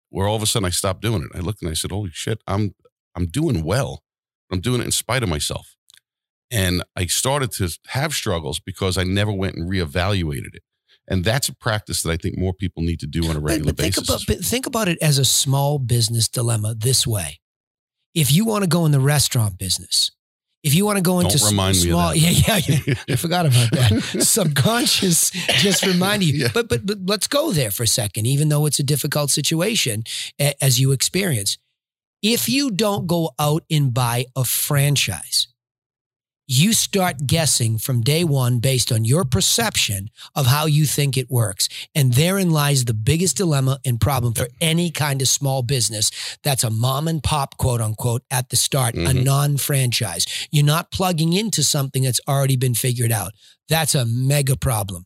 where 0.10 0.28
all 0.28 0.36
of 0.38 0.42
a 0.42 0.46
sudden 0.46 0.66
I 0.66 0.69
stopped 0.72 1.01
doing 1.01 1.24
it. 1.24 1.30
I 1.36 1.40
looked 1.40 1.62
and 1.62 1.69
I 1.69 1.74
said, 1.74 1.92
"Holy 1.92 2.10
shit, 2.13 2.42
I'm 2.48 2.74
I'm 3.16 3.25
doing 3.25 3.63
well. 3.63 4.04
I'm 4.52 4.62
doing 4.62 4.80
it 4.81 4.86
in 4.86 4.92
spite 4.92 5.22
of 5.24 5.30
myself." 5.30 5.75
And 6.52 6.84
I 6.95 7.06
started 7.06 7.52
to 7.54 7.69
have 7.90 8.13
struggles 8.13 8.60
because 8.60 8.98
I 8.98 9.04
never 9.04 9.31
went 9.31 9.56
and 9.56 9.69
reevaluated 9.69 10.56
it. 10.56 10.63
And 11.07 11.24
that's 11.25 11.50
a 11.50 11.56
practice 11.56 12.02
that 12.04 12.12
I 12.12 12.18
think 12.18 12.38
more 12.38 12.54
people 12.54 12.81
need 12.81 13.00
to 13.02 13.07
do 13.07 13.25
on 13.30 13.36
a 13.36 13.42
But- 13.42 13.44
regular 13.44 13.74
but 13.74 13.81
think 13.84 13.95
basis. 13.95 14.10
About, 14.10 14.24
but 14.28 14.45
think 14.45 14.66
about 14.66 14.88
it 14.88 14.98
as 15.02 15.18
a 15.18 15.25
small 15.25 15.80
business 15.80 16.28
dilemma 16.28 16.75
this 16.75 17.06
way. 17.06 17.40
If 18.13 18.31
you 18.31 18.45
want 18.45 18.63
to 18.63 18.69
go 18.69 18.85
in 18.85 18.91
the 18.91 19.00
restaurant 19.00 19.57
business, 19.57 20.11
if 20.63 20.73
you 20.73 20.85
want 20.85 20.97
to 20.97 21.01
go 21.01 21.19
into 21.21 21.38
Don't 21.38 21.50
remind 21.50 21.77
me 21.77 21.89
small, 21.89 22.09
that. 22.09 22.17
yeah, 22.17 22.57
yeah, 22.57 22.81
yeah. 22.85 22.94
I 23.07 23.15
forgot 23.15 23.45
about 23.45 23.71
that. 23.71 24.01
Subconscious 24.21 25.31
just 25.61 25.85
remind 25.85 26.23
you. 26.23 26.33
Yeah. 26.33 26.47
But, 26.53 26.67
but 26.67 26.85
but 26.85 26.97
let's 27.06 27.27
go 27.27 27.51
there 27.53 27.71
for 27.71 27.83
a 27.83 27.88
second, 27.88 28.25
even 28.25 28.50
though 28.50 28.65
it's 28.65 28.79
a 28.79 28.83
difficult 28.83 29.29
situation 29.29 30.03
as 30.59 30.79
you 30.79 30.91
experience. 30.91 31.57
If 32.21 32.50
you 32.50 32.71
don't 32.71 33.07
go 33.07 33.31
out 33.39 33.63
and 33.71 33.94
buy 33.94 34.25
a 34.35 34.44
franchise, 34.44 35.47
you 36.51 36.74
start 36.74 37.28
guessing 37.28 37.78
from 37.78 38.02
day 38.02 38.23
one 38.23 38.57
based 38.57 38.92
on 38.92 39.06
your 39.06 39.23
perception 39.23 40.09
of 40.33 40.47
how 40.47 40.66
you 40.66 40.88
think 40.88 41.16
it 41.16 41.30
works. 41.30 41.69
And 41.94 42.14
therein 42.14 42.50
lies 42.50 42.85
the 42.85 42.94
biggest 42.95 43.38
dilemma 43.38 43.80
and 43.85 44.02
problem 44.02 44.33
for 44.33 44.47
any 44.59 44.90
kind 44.90 45.21
of 45.21 45.28
small 45.28 45.62
business 45.62 46.09
that's 46.44 46.64
a 46.64 46.71
mom 46.71 47.07
and 47.07 47.21
pop, 47.21 47.56
quote 47.57 47.81
unquote, 47.81 48.23
at 48.31 48.50
the 48.50 48.56
start, 48.56 48.95
a 48.95 48.97
Mhm. 48.97 49.23
non 49.23 49.57
franchise. 49.57 50.26
You're 50.50 50.66
not 50.66 50.92
plugging 50.92 51.33
into 51.33 51.62
something 51.62 52.02
that's 52.02 52.19
already 52.28 52.56
been 52.56 52.73
figured 52.73 53.12
out. 53.12 53.33
That's 53.68 53.94
a 53.94 54.06
mega 54.06 54.57
problem. 54.57 55.06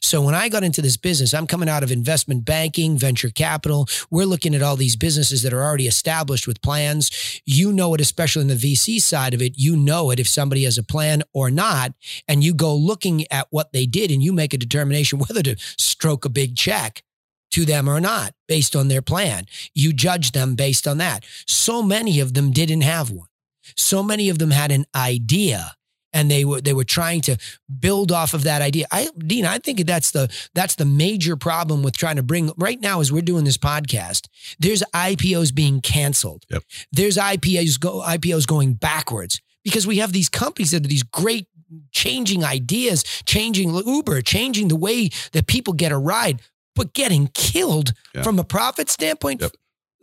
So 0.00 0.22
when 0.22 0.34
I 0.34 0.48
got 0.48 0.64
into 0.64 0.82
this 0.82 0.96
business, 0.96 1.34
I'm 1.34 1.46
coming 1.46 1.68
out 1.68 1.82
of 1.82 1.90
investment 1.90 2.44
banking, 2.44 2.98
venture 2.98 3.30
capital. 3.30 3.88
We're 4.10 4.24
looking 4.24 4.54
at 4.54 4.62
all 4.62 4.76
these 4.76 4.96
businesses 4.96 5.42
that 5.42 5.52
are 5.52 5.62
already 5.62 5.86
established 5.86 6.46
with 6.46 6.62
plans. 6.62 7.40
You 7.44 7.72
know 7.72 7.94
it, 7.94 8.00
especially 8.00 8.42
in 8.42 8.48
the 8.48 8.54
VC 8.54 9.00
side 9.00 9.34
of 9.34 9.42
it. 9.42 9.54
You 9.56 9.76
know 9.76 10.10
it 10.10 10.20
if 10.20 10.28
somebody 10.28 10.64
has 10.64 10.78
a 10.78 10.82
plan 10.82 11.22
or 11.32 11.50
not. 11.50 11.92
And 12.28 12.44
you 12.44 12.54
go 12.54 12.74
looking 12.74 13.24
at 13.30 13.46
what 13.50 13.72
they 13.72 13.86
did 13.86 14.10
and 14.10 14.22
you 14.22 14.32
make 14.32 14.54
a 14.54 14.58
determination 14.58 15.18
whether 15.28 15.42
to 15.42 15.56
stroke 15.78 16.24
a 16.24 16.28
big 16.30 16.56
check 16.56 17.02
to 17.50 17.64
them 17.64 17.88
or 17.88 18.00
not 18.00 18.34
based 18.48 18.76
on 18.76 18.88
their 18.88 19.02
plan. 19.02 19.46
You 19.74 19.92
judge 19.92 20.32
them 20.32 20.54
based 20.54 20.86
on 20.86 20.98
that. 20.98 21.24
So 21.46 21.82
many 21.82 22.20
of 22.20 22.34
them 22.34 22.52
didn't 22.52 22.82
have 22.82 23.10
one. 23.10 23.28
So 23.76 24.02
many 24.02 24.28
of 24.28 24.38
them 24.38 24.50
had 24.50 24.70
an 24.70 24.86
idea 24.94 25.76
and 26.12 26.30
they 26.30 26.44
were 26.44 26.60
they 26.60 26.72
were 26.72 26.84
trying 26.84 27.20
to 27.22 27.36
build 27.78 28.10
off 28.12 28.34
of 28.34 28.42
that 28.44 28.62
idea. 28.62 28.86
I 28.90 29.08
Dean, 29.18 29.44
I 29.46 29.58
think 29.58 29.86
that's 29.86 30.10
the 30.10 30.28
that's 30.54 30.74
the 30.74 30.84
major 30.84 31.36
problem 31.36 31.82
with 31.82 31.96
trying 31.96 32.16
to 32.16 32.22
bring 32.22 32.52
right 32.56 32.80
now 32.80 33.00
as 33.00 33.12
we're 33.12 33.22
doing 33.22 33.44
this 33.44 33.58
podcast. 33.58 34.28
There's 34.58 34.82
IPOs 34.94 35.54
being 35.54 35.80
canceled. 35.80 36.44
Yep. 36.50 36.62
There's 36.92 37.16
IPOs 37.16 37.78
go 37.78 38.00
IPOs 38.02 38.46
going 38.46 38.74
backwards 38.74 39.40
because 39.64 39.86
we 39.86 39.98
have 39.98 40.12
these 40.12 40.28
companies 40.28 40.70
that 40.72 40.84
are 40.84 40.88
these 40.88 41.02
great 41.02 41.46
changing 41.92 42.42
ideas, 42.44 43.04
changing 43.26 43.74
Uber, 43.74 44.22
changing 44.22 44.68
the 44.68 44.76
way 44.76 45.08
that 45.32 45.46
people 45.46 45.72
get 45.72 45.92
a 45.92 45.98
ride, 45.98 46.40
but 46.74 46.92
getting 46.94 47.28
killed 47.34 47.92
Yeah. 48.14 48.22
from 48.22 48.38
a 48.38 48.44
profit 48.44 48.90
standpoint. 48.90 49.40
Yep. 49.40 49.52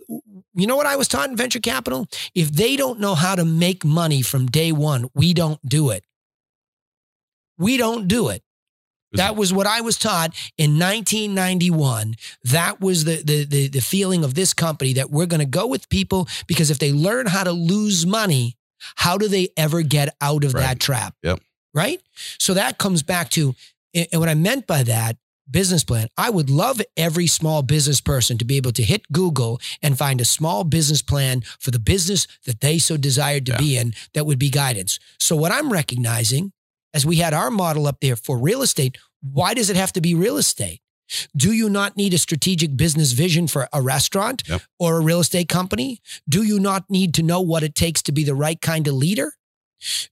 You 0.09 0.67
know 0.67 0.75
what 0.77 0.85
I 0.85 0.95
was 0.95 1.07
taught 1.07 1.29
in 1.29 1.35
venture 1.35 1.59
capital? 1.59 2.07
If 2.33 2.51
they 2.51 2.75
don't 2.75 2.99
know 2.99 3.13
how 3.15 3.35
to 3.35 3.43
make 3.45 3.83
money 3.83 4.21
from 4.21 4.45
day 4.47 4.71
one, 4.71 5.07
we 5.13 5.33
don't 5.33 5.59
do 5.67 5.89
it. 5.89 6.03
We 7.57 7.77
don't 7.77 8.07
do 8.07 8.29
it. 8.29 8.43
That 9.13 9.35
was 9.35 9.53
what 9.53 9.65
I 9.67 9.81
was 9.81 9.97
taught 9.97 10.35
in 10.57 10.77
1991. 10.77 12.15
That 12.43 12.79
was 12.81 13.05
the, 13.05 13.23
the, 13.23 13.45
the, 13.45 13.67
the 13.69 13.79
feeling 13.79 14.23
of 14.23 14.33
this 14.35 14.53
company 14.53 14.93
that 14.93 15.09
we're 15.09 15.25
going 15.25 15.39
to 15.39 15.45
go 15.45 15.65
with 15.65 15.89
people 15.89 16.27
because 16.45 16.69
if 16.69 16.77
they 16.77 16.91
learn 16.91 17.25
how 17.25 17.43
to 17.43 17.51
lose 17.51 18.05
money, 18.05 18.57
how 18.95 19.17
do 19.17 19.27
they 19.27 19.49
ever 19.57 19.81
get 19.81 20.15
out 20.21 20.43
of 20.43 20.53
Right. 20.53 20.61
that 20.61 20.79
trap? 20.79 21.15
Yep. 21.23 21.39
Right. 21.73 22.01
So 22.37 22.53
that 22.53 22.77
comes 22.77 23.01
back 23.01 23.29
to, 23.31 23.55
and 23.93 24.07
what 24.19 24.29
I 24.29 24.35
meant 24.35 24.67
by 24.67 24.83
that 24.83 25.17
business 25.49 25.83
plan, 25.83 26.07
I 26.17 26.29
would 26.29 26.49
love 26.49 26.81
every 26.95 27.27
small 27.27 27.61
business 27.61 28.01
person 28.01 28.37
to 28.37 28.45
be 28.45 28.57
able 28.57 28.71
to 28.73 28.83
hit 28.83 29.11
Google 29.11 29.59
and 29.81 29.97
find 29.97 30.19
a 30.21 30.25
small 30.25 30.63
business 30.63 31.01
plan 31.01 31.41
for 31.59 31.71
the 31.71 31.79
business 31.79 32.27
that 32.45 32.61
they 32.61 32.79
so 32.79 32.97
desired 32.97 33.45
to 33.47 33.53
Yeah. 33.53 33.57
be 33.57 33.77
in 33.77 33.93
that 34.13 34.25
would 34.25 34.39
be 34.39 34.49
guidance. 34.49 34.99
So 35.19 35.35
what 35.35 35.51
I'm 35.51 35.71
recognizing 35.71 36.51
as 36.93 37.05
we 37.05 37.17
had 37.17 37.33
our 37.33 37.51
model 37.51 37.87
up 37.87 37.99
there 38.01 38.15
for 38.15 38.37
real 38.37 38.61
estate, 38.61 38.97
why 39.21 39.53
does 39.53 39.69
it 39.69 39.75
have 39.75 39.93
to 39.93 40.01
be 40.01 40.13
real 40.15 40.37
estate? 40.37 40.81
Do 41.35 41.53
you 41.53 41.69
not 41.69 41.95
need 41.95 42.13
a 42.13 42.17
strategic 42.17 42.75
business 42.75 43.13
vision 43.13 43.47
for 43.47 43.69
a 43.71 43.81
restaurant 43.81 44.43
Yep. 44.47 44.61
or 44.77 44.97
a 44.97 45.01
real 45.01 45.21
estate 45.21 45.47
company? 45.47 46.01
Do 46.27 46.43
you 46.43 46.59
not 46.59 46.89
need 46.89 47.13
to 47.15 47.23
know 47.23 47.39
what 47.39 47.63
it 47.63 47.75
takes 47.75 48.01
to 48.03 48.11
be 48.11 48.23
the 48.25 48.35
right 48.35 48.59
kind 48.61 48.87
of 48.87 48.95
leader? 48.95 49.33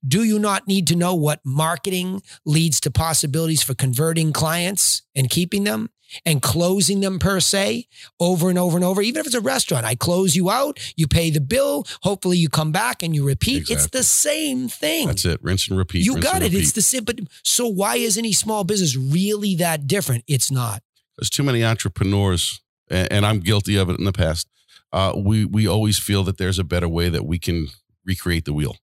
Do 0.08 0.24
you 0.24 0.40
not 0.40 0.68
need 0.68 0.88
to 0.88 0.96
know 0.96 1.16
what 1.16 1.42
marketing 1.44 2.22
leads 2.46 2.80
to 2.82 2.92
possibilities 2.92 3.64
for 3.64 3.74
converting 3.74 4.32
clients 4.34 5.02
and 5.16 5.30
keeping 5.30 5.64
them 5.64 5.90
and 6.24 6.42
closing 6.42 7.00
them 7.00 7.18
per 7.18 7.40
se 7.40 7.88
over 8.20 8.50
and 8.50 8.60
over 8.60 8.78
and 8.78 8.86
over? 8.86 9.02
Even 9.02 9.20
if 9.22 9.26
it's 9.26 9.36
a 9.36 9.42
restaurant, 9.42 9.86
I 9.86 9.96
close 9.96 10.36
you 10.36 10.50
out, 10.52 10.80
you 10.96 11.08
pay 11.08 11.32
the 11.32 11.42
bill, 11.42 11.86
hopefully 12.04 12.38
you 12.38 12.48
come 12.48 12.72
back 12.72 13.02
and 13.02 13.16
you 13.16 13.26
repeat. 13.26 13.70
It's 13.70 13.88
the 13.88 14.04
same 14.04 14.68
thing. 14.70 15.08
That's 15.08 15.26
it. 15.26 15.42
Rinse 15.42 15.68
and 15.68 15.78
repeat. 15.78 16.06
You 16.06 16.20
got 16.20 16.42
it. 16.42 16.46
repeat. 16.46 16.60
It's 16.60 16.72
the 16.74 16.82
same. 16.82 17.04
But 17.04 17.20
so 17.44 17.68
why 17.68 17.96
is 17.96 18.18
any 18.18 18.34
small 18.34 18.64
business 18.64 18.96
really 18.96 19.56
that 19.56 19.88
different? 19.88 20.24
It's 20.28 20.52
not. 20.52 20.84
there's 21.18 21.30
too 21.30 21.44
many 21.44 21.64
entrepreneurs, 21.64 22.62
and, 22.90 23.12
and 23.12 23.26
I'm 23.26 23.40
guilty 23.40 23.76
of 23.78 23.90
it 23.90 23.98
in 23.98 24.06
the 24.06 24.14
past. 24.14 24.48
Uh, 24.94 25.14
we 25.18 25.44
we 25.44 25.68
always 25.68 25.98
feel 26.00 26.24
that 26.24 26.38
there's 26.38 26.60
a 26.60 26.64
better 26.64 26.88
way 26.88 27.10
that 27.10 27.26
we 27.26 27.40
can 27.40 27.68
recreate 28.06 28.46
the 28.46 28.54
wheel, 28.54 28.78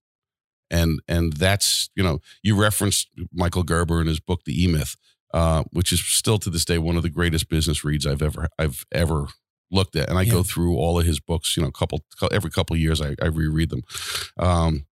and 0.72 1.00
and 1.06 1.34
that's 1.34 1.90
you 1.94 2.02
know 2.02 2.18
you 2.42 2.60
referenced 2.60 3.08
Michael 3.32 3.62
Gerber 3.62 4.00
in 4.00 4.06
his 4.08 4.18
book 4.18 4.40
The 4.44 4.64
E 4.64 4.66
Myth, 4.66 4.96
uh, 5.32 5.62
which 5.70 5.92
is 5.92 6.04
still 6.04 6.38
to 6.38 6.50
this 6.50 6.64
day 6.64 6.78
one 6.78 6.96
of 6.96 7.02
the 7.04 7.10
greatest 7.10 7.48
business 7.48 7.84
reads 7.84 8.06
I've 8.06 8.22
ever 8.22 8.48
I've 8.58 8.84
ever 8.90 9.26
looked 9.70 9.94
at, 9.96 10.08
and 10.08 10.18
I 10.18 10.22
Yeah. 10.22 10.32
go 10.32 10.42
through 10.42 10.76
all 10.76 10.98
of 10.98 11.06
his 11.06 11.20
books. 11.20 11.56
You 11.56 11.62
know, 11.62 11.70
couple 11.70 12.04
every 12.32 12.50
couple 12.50 12.74
of 12.74 12.80
years 12.80 13.00
I, 13.00 13.14
I 13.22 13.26
reread 13.26 13.70
them. 13.70 13.82
Um, 14.38 14.86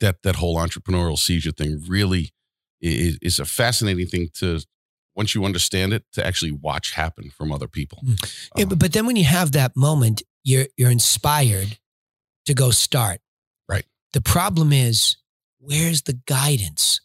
that 0.00 0.22
that 0.22 0.36
whole 0.36 0.56
entrepreneurial 0.56 1.18
seizure 1.18 1.52
thing 1.52 1.82
really 1.88 2.32
is, 2.80 3.18
is 3.20 3.38
a 3.40 3.44
fascinating 3.44 4.06
thing 4.06 4.28
to 4.34 4.60
once 5.16 5.34
you 5.34 5.44
understand 5.44 5.92
it 5.92 6.04
to 6.12 6.24
actually 6.24 6.52
watch 6.52 6.92
happen 6.92 7.30
from 7.30 7.50
other 7.52 7.66
people. 7.66 7.98
Yeah, 8.04 8.62
Um, 8.64 8.68
but, 8.68 8.78
but 8.78 8.92
then 8.92 9.04
when 9.06 9.16
you 9.16 9.24
have 9.24 9.50
that 9.52 9.72
moment, 9.76 10.22
you're 10.44 10.66
you're 10.76 10.90
inspired 10.92 11.78
to 12.46 12.54
go 12.54 12.70
start. 12.70 13.20
The 14.12 14.20
problem 14.20 14.72
is, 14.72 15.16
where's 15.58 16.02
the 16.02 16.18
guidance? 16.26 17.00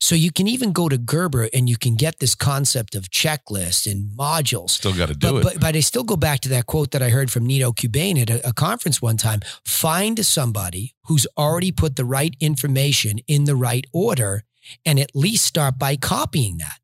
So 0.00 0.14
you 0.14 0.30
can 0.30 0.46
even 0.46 0.72
go 0.72 0.88
to 0.88 0.96
Gerber 0.96 1.48
and 1.52 1.68
you 1.68 1.76
can 1.76 1.96
get 1.96 2.20
this 2.20 2.34
concept 2.36 2.94
of 2.94 3.10
checklist 3.10 3.90
and 3.90 4.10
modules. 4.16 4.70
still 4.70 4.94
got 4.94 5.08
to 5.08 5.14
do 5.14 5.32
But, 5.32 5.36
it. 5.36 5.42
but 5.42 5.60
but 5.60 5.76
I 5.76 5.80
still 5.80 6.04
go 6.04 6.16
back 6.16 6.40
to 6.40 6.48
that 6.50 6.66
quote 6.66 6.92
that 6.92 7.02
I 7.02 7.08
heard 7.10 7.30
from 7.30 7.44
Nito 7.46 7.72
Cubain 7.72 8.20
at 8.22 8.30
a, 8.30 8.48
a 8.48 8.52
conference 8.52 9.02
one 9.02 9.16
time. 9.16 9.40
Find 9.64 10.24
somebody 10.24 10.94
who's 11.06 11.26
already 11.36 11.72
put 11.72 11.96
the 11.96 12.04
right 12.04 12.34
information 12.40 13.18
in 13.26 13.44
the 13.44 13.56
right 13.56 13.84
order, 13.92 14.44
and 14.86 15.00
at 15.00 15.10
least 15.14 15.44
start 15.44 15.78
by 15.78 15.96
copying 15.96 16.58
that. 16.58 16.78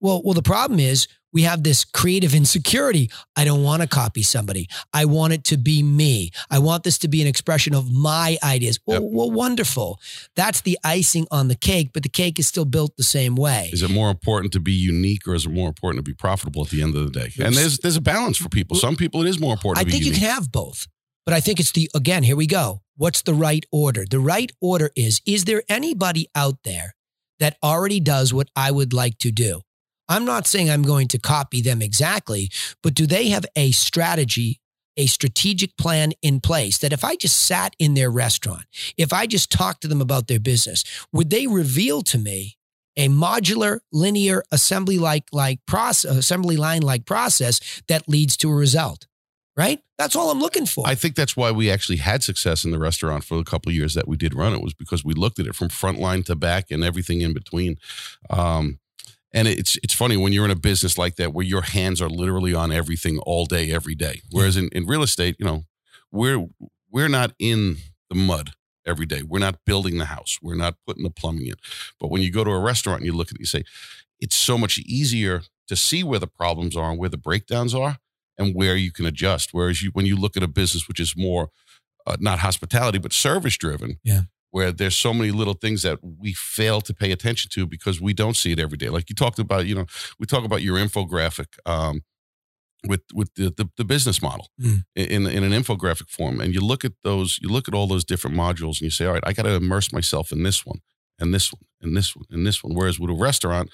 Well, 0.00 0.22
well, 0.24 0.34
the 0.34 0.42
problem 0.42 0.78
is 0.78 1.08
we 1.36 1.42
have 1.42 1.62
this 1.62 1.84
creative 1.84 2.34
insecurity. 2.34 3.10
I 3.36 3.44
don't 3.44 3.62
want 3.62 3.82
to 3.82 3.88
copy 3.88 4.22
somebody. 4.22 4.68
I 4.94 5.04
want 5.04 5.34
it 5.34 5.44
to 5.44 5.58
be 5.58 5.82
me. 5.82 6.30
I 6.50 6.58
want 6.60 6.82
this 6.82 6.96
to 7.00 7.08
be 7.08 7.20
an 7.20 7.28
expression 7.28 7.74
of 7.74 7.92
my 7.92 8.38
ideas. 8.42 8.78
Well, 8.86 9.02
Yep. 9.02 9.10
well, 9.12 9.30
wonderful. 9.30 10.00
That's 10.34 10.62
the 10.62 10.78
icing 10.82 11.26
on 11.30 11.48
the 11.48 11.54
cake, 11.54 11.90
but 11.92 12.02
the 12.04 12.08
cake 12.08 12.38
is 12.38 12.46
still 12.46 12.64
built 12.64 12.96
the 12.96 13.02
same 13.18 13.34
way. 13.36 13.68
is 13.70 13.82
it 13.82 13.90
more 13.90 14.08
important 14.10 14.54
to 14.54 14.60
be 14.60 14.72
unique 14.72 15.28
or 15.28 15.34
is 15.34 15.44
it 15.44 15.50
more 15.50 15.68
important 15.68 15.98
to 16.02 16.10
be 16.10 16.14
profitable 16.14 16.62
at 16.64 16.70
the 16.70 16.80
end 16.80 16.96
of 16.96 17.04
the 17.04 17.10
day? 17.20 17.30
And 17.44 17.54
there's 17.54 17.76
there's 17.82 17.96
a 17.96 18.06
balance 18.14 18.38
for 18.38 18.48
people. 18.48 18.74
Some 18.76 18.96
people 18.96 19.20
it 19.24 19.28
is 19.28 19.38
more 19.38 19.52
important 19.52 19.80
I 19.80 19.82
to 19.82 19.86
be 19.86 19.92
think 19.92 20.04
you 20.06 20.12
can 20.12 20.30
have 20.36 20.50
both, 20.50 20.86
but 21.26 21.34
I 21.34 21.40
think 21.40 21.60
it's 21.60 21.72
the, 21.72 21.90
again, 21.94 22.22
here 22.22 22.36
we 22.36 22.46
go. 22.46 22.80
What's 22.96 23.20
the 23.20 23.34
right 23.34 23.64
order? 23.70 24.06
The 24.08 24.20
right 24.34 24.50
order 24.62 24.88
is 24.96 25.20
is 25.26 25.44
there 25.44 25.62
anybody 25.68 26.28
out 26.34 26.56
there 26.64 26.94
that 27.40 27.58
already 27.62 28.00
does 28.00 28.32
what 28.32 28.48
I 28.56 28.70
would 28.70 28.94
like 28.94 29.18
to 29.18 29.30
do? 29.30 29.60
I'm 30.08 30.24
not 30.24 30.46
saying 30.46 30.70
I'm 30.70 30.82
going 30.82 31.08
to 31.08 31.18
copy 31.18 31.60
them 31.60 31.82
exactly, 31.82 32.50
but 32.82 32.94
do 32.94 33.06
they 33.06 33.28
have 33.30 33.44
a 33.56 33.72
strategy, 33.72 34.60
a 34.96 35.06
strategic 35.06 35.76
plan 35.76 36.12
in 36.22 36.40
place 36.40 36.78
that 36.78 36.92
if 36.92 37.04
I 37.04 37.16
just 37.16 37.38
sat 37.38 37.74
in 37.78 37.94
their 37.94 38.10
restaurant, 38.10 38.64
if 38.96 39.12
I 39.12 39.26
just 39.26 39.50
talked 39.50 39.82
to 39.82 39.88
them 39.88 40.00
about 40.00 40.28
their 40.28 40.40
business, 40.40 40.84
would 41.12 41.30
they 41.30 41.46
reveal 41.46 42.02
to 42.02 42.18
me 42.18 42.56
a 42.96 43.08
modular, 43.08 43.80
linear 43.92 44.42
assembly 44.50 44.98
like 44.98 45.24
like 45.32 45.58
process, 45.66 46.16
assembly 46.16 46.56
line 46.56 46.82
like 46.82 47.04
process 47.04 47.82
that 47.88 48.08
leads 48.08 48.36
to 48.38 48.50
a 48.50 48.54
result? 48.54 49.06
Right? 49.56 49.80
That's 49.96 50.14
all 50.14 50.30
I'm 50.30 50.38
looking 50.38 50.66
for. 50.66 50.86
I 50.86 50.94
think 50.94 51.14
that's 51.14 51.34
why 51.34 51.50
we 51.50 51.70
actually 51.70 51.96
had 51.96 52.22
success 52.22 52.62
in 52.62 52.72
the 52.72 52.78
restaurant 52.78 53.24
for 53.24 53.38
the 53.38 53.42
couple 53.42 53.72
years 53.72 53.94
that 53.94 54.06
we 54.06 54.18
did 54.18 54.34
run 54.34 54.52
it 54.52 54.60
was 54.60 54.74
because 54.74 55.02
we 55.02 55.14
looked 55.14 55.38
at 55.38 55.46
it 55.46 55.54
from 55.54 55.70
front 55.70 55.98
line 55.98 56.22
to 56.24 56.34
back 56.34 56.70
and 56.70 56.84
everything 56.84 57.22
in 57.22 57.32
between. 57.32 57.78
Um, 58.28 58.80
and 59.36 59.46
it's 59.46 59.78
it's 59.82 59.92
funny 59.94 60.16
when 60.16 60.32
you're 60.32 60.46
in 60.46 60.50
a 60.50 60.56
business 60.56 60.96
like 60.96 61.16
that 61.16 61.34
where 61.34 61.44
your 61.44 61.60
hands 61.60 62.00
are 62.00 62.08
literally 62.08 62.54
on 62.54 62.72
everything 62.72 63.18
all 63.18 63.44
day, 63.44 63.70
every 63.70 63.94
day. 63.94 64.22
Whereas 64.32 64.56
in, 64.56 64.70
in 64.72 64.86
real 64.86 65.02
estate, 65.02 65.36
you 65.38 65.44
know, 65.44 65.64
we're 66.10 66.46
we're 66.90 67.08
not 67.08 67.34
in 67.38 67.76
the 68.08 68.16
mud 68.16 68.52
every 68.86 69.04
day. 69.04 69.22
We're 69.22 69.38
not 69.40 69.58
building 69.66 69.98
the 69.98 70.06
house. 70.06 70.38
We're 70.40 70.56
not 70.56 70.76
putting 70.86 71.04
the 71.04 71.10
plumbing 71.10 71.48
in. 71.48 71.56
But 72.00 72.10
when 72.10 72.22
you 72.22 72.32
go 72.32 72.44
to 72.44 72.50
a 72.50 72.58
restaurant 72.58 73.00
and 73.00 73.06
you 73.06 73.12
look 73.12 73.28
at 73.28 73.34
it, 73.34 73.40
you 73.40 73.46
say, 73.46 73.64
it's 74.20 74.36
so 74.36 74.56
much 74.56 74.78
easier 74.78 75.42
to 75.68 75.76
see 75.76 76.02
where 76.02 76.18
the 76.20 76.26
problems 76.26 76.74
are 76.76 76.90
and 76.90 76.98
where 76.98 77.10
the 77.10 77.18
breakdowns 77.18 77.74
are 77.74 77.98
and 78.38 78.54
where 78.54 78.76
you 78.76 78.90
can 78.90 79.04
adjust. 79.04 79.50
Whereas 79.52 79.82
you 79.82 79.90
when 79.92 80.06
you 80.06 80.16
look 80.16 80.36
at 80.36 80.42
a 80.42 80.48
business 80.48 80.88
which 80.88 81.00
is 81.00 81.14
more 81.14 81.50
uh, 82.06 82.16
not 82.20 82.38
hospitality 82.38 82.98
but 82.98 83.12
service 83.12 83.58
driven, 83.58 83.98
Yeah. 84.02 84.22
Where 84.56 84.72
there's 84.72 84.96
so 84.96 85.12
many 85.12 85.30
little 85.40 85.52
things 85.64 85.82
that 85.82 85.98
we 86.02 86.32
fail 86.32 86.80
to 86.80 86.94
pay 86.94 87.12
attention 87.12 87.50
to 87.54 87.66
because 87.66 88.00
we 88.00 88.12
don't 88.14 88.36
see 88.36 88.52
it 88.52 88.58
every 88.58 88.78
day. 88.78 88.88
Like 88.88 89.10
you 89.10 89.14
talked 89.14 89.38
about, 89.38 89.66
you 89.66 89.74
know, 89.74 89.86
we 90.18 90.24
talk 90.26 90.44
about 90.44 90.62
your 90.62 90.76
infographic. 90.78 91.48
Um, 91.66 92.00
with 92.90 93.02
with 93.18 93.30
the, 93.34 93.50
the, 93.58 93.66
the 93.76 93.84
business 93.84 94.20
model 94.22 94.46
Mm. 94.60 94.84
in 94.94 95.26
in 95.26 95.42
an 95.48 95.52
infographic 95.60 96.08
form 96.08 96.40
and 96.42 96.54
you 96.54 96.60
look 96.60 96.84
at 96.84 96.92
those 97.02 97.30
you 97.42 97.48
look 97.48 97.66
at 97.68 97.74
all 97.74 97.86
those 97.88 98.04
different 98.12 98.36
modules 98.36 98.74
and 98.78 98.82
you 98.88 98.90
say 98.90 99.06
all 99.06 99.14
right 99.14 99.26
i 99.26 99.32
got 99.32 99.42
to 99.42 99.54
immerse 99.64 99.88
myself 99.98 100.30
in 100.30 100.42
this 100.44 100.64
one 100.70 100.80
and 101.20 101.34
this 101.34 101.52
one 101.52 101.64
and 101.82 101.96
this 101.96 102.14
one 102.14 102.26
and 102.30 102.46
this 102.46 102.62
one 102.64 102.74
whereas 102.76 102.96
with 103.00 103.10
a 103.10 103.14
restaurant 103.28 103.66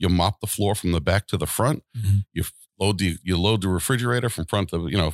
you 0.00 0.08
mop 0.08 0.34
the 0.40 0.46
floor 0.46 0.74
from 0.74 0.92
the 0.92 1.00
back 1.10 1.26
to 1.26 1.36
the 1.36 1.46
front 1.58 1.82
Mhm. 1.96 2.24
you 2.36 2.42
load 2.80 2.96
the 2.98 3.10
you 3.28 3.36
load 3.46 3.60
the 3.60 3.68
refrigerator 3.68 4.30
from 4.30 4.44
front 4.46 4.70
to 4.70 4.76
you 4.88 4.96
know 5.02 5.12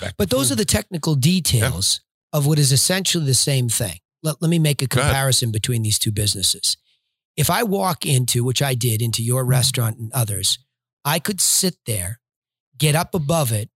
back 0.00 0.14
But 0.16 0.30
those 0.30 0.48
are 0.52 0.56
the 0.64 0.70
technical 0.78 1.14
details 1.32 2.00
of 2.32 2.46
what 2.46 2.58
is 2.58 2.70
essentially 2.72 3.26
the 3.26 3.40
same 3.50 3.68
thing. 3.68 3.98
Let, 4.22 4.40
let 4.42 4.48
me 4.50 4.58
make 4.58 4.82
a 4.82 4.88
comparison 4.88 5.50
between 5.52 5.82
these 5.82 5.98
two 5.98 6.12
businesses. 6.12 6.76
If 7.36 7.50
I 7.50 7.62
walk 7.62 8.04
into, 8.04 8.42
which 8.44 8.62
I 8.62 8.74
did, 8.74 9.00
into 9.00 9.22
your 9.22 9.42
Mm-hmm. 9.42 9.50
restaurant 9.50 9.98
and 9.98 10.12
others, 10.12 10.58
I 11.04 11.18
could 11.20 11.40
sit 11.40 11.76
there, 11.86 12.20
get 12.76 12.94
up 12.96 13.14
above 13.14 13.52
it, 13.52 13.70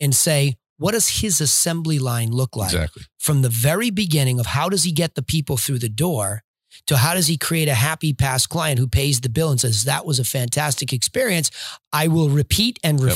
and 0.00 0.14
say, 0.14 0.56
what 0.76 0.92
does 0.92 1.20
his 1.20 1.40
assembly 1.40 1.98
line 1.98 2.30
look 2.30 2.54
like? 2.56 2.72
exactly 2.72 3.02
From 3.18 3.42
the 3.42 3.48
very 3.48 3.90
beginning 3.90 4.38
of 4.38 4.46
how 4.46 4.68
does 4.68 4.84
he 4.84 4.92
get 4.92 5.16
the 5.16 5.22
people 5.22 5.56
through 5.56 5.80
the 5.80 5.88
door 5.88 6.44
to 6.86 6.98
how 6.98 7.14
does 7.14 7.26
he 7.26 7.36
create 7.36 7.66
a 7.66 7.74
happy 7.74 8.12
past 8.12 8.48
client 8.48 8.78
who 8.78 8.86
pays 8.86 9.20
the 9.20 9.28
bill 9.28 9.50
and 9.50 9.60
says, 9.60 9.82
that 9.84 10.06
was 10.06 10.20
a 10.20 10.24
fantastic 10.24 10.92
experience. 10.92 11.50
I 11.92 12.06
will 12.06 12.28
repeat 12.28 12.78
and 12.84 13.00
Yep. 13.00 13.08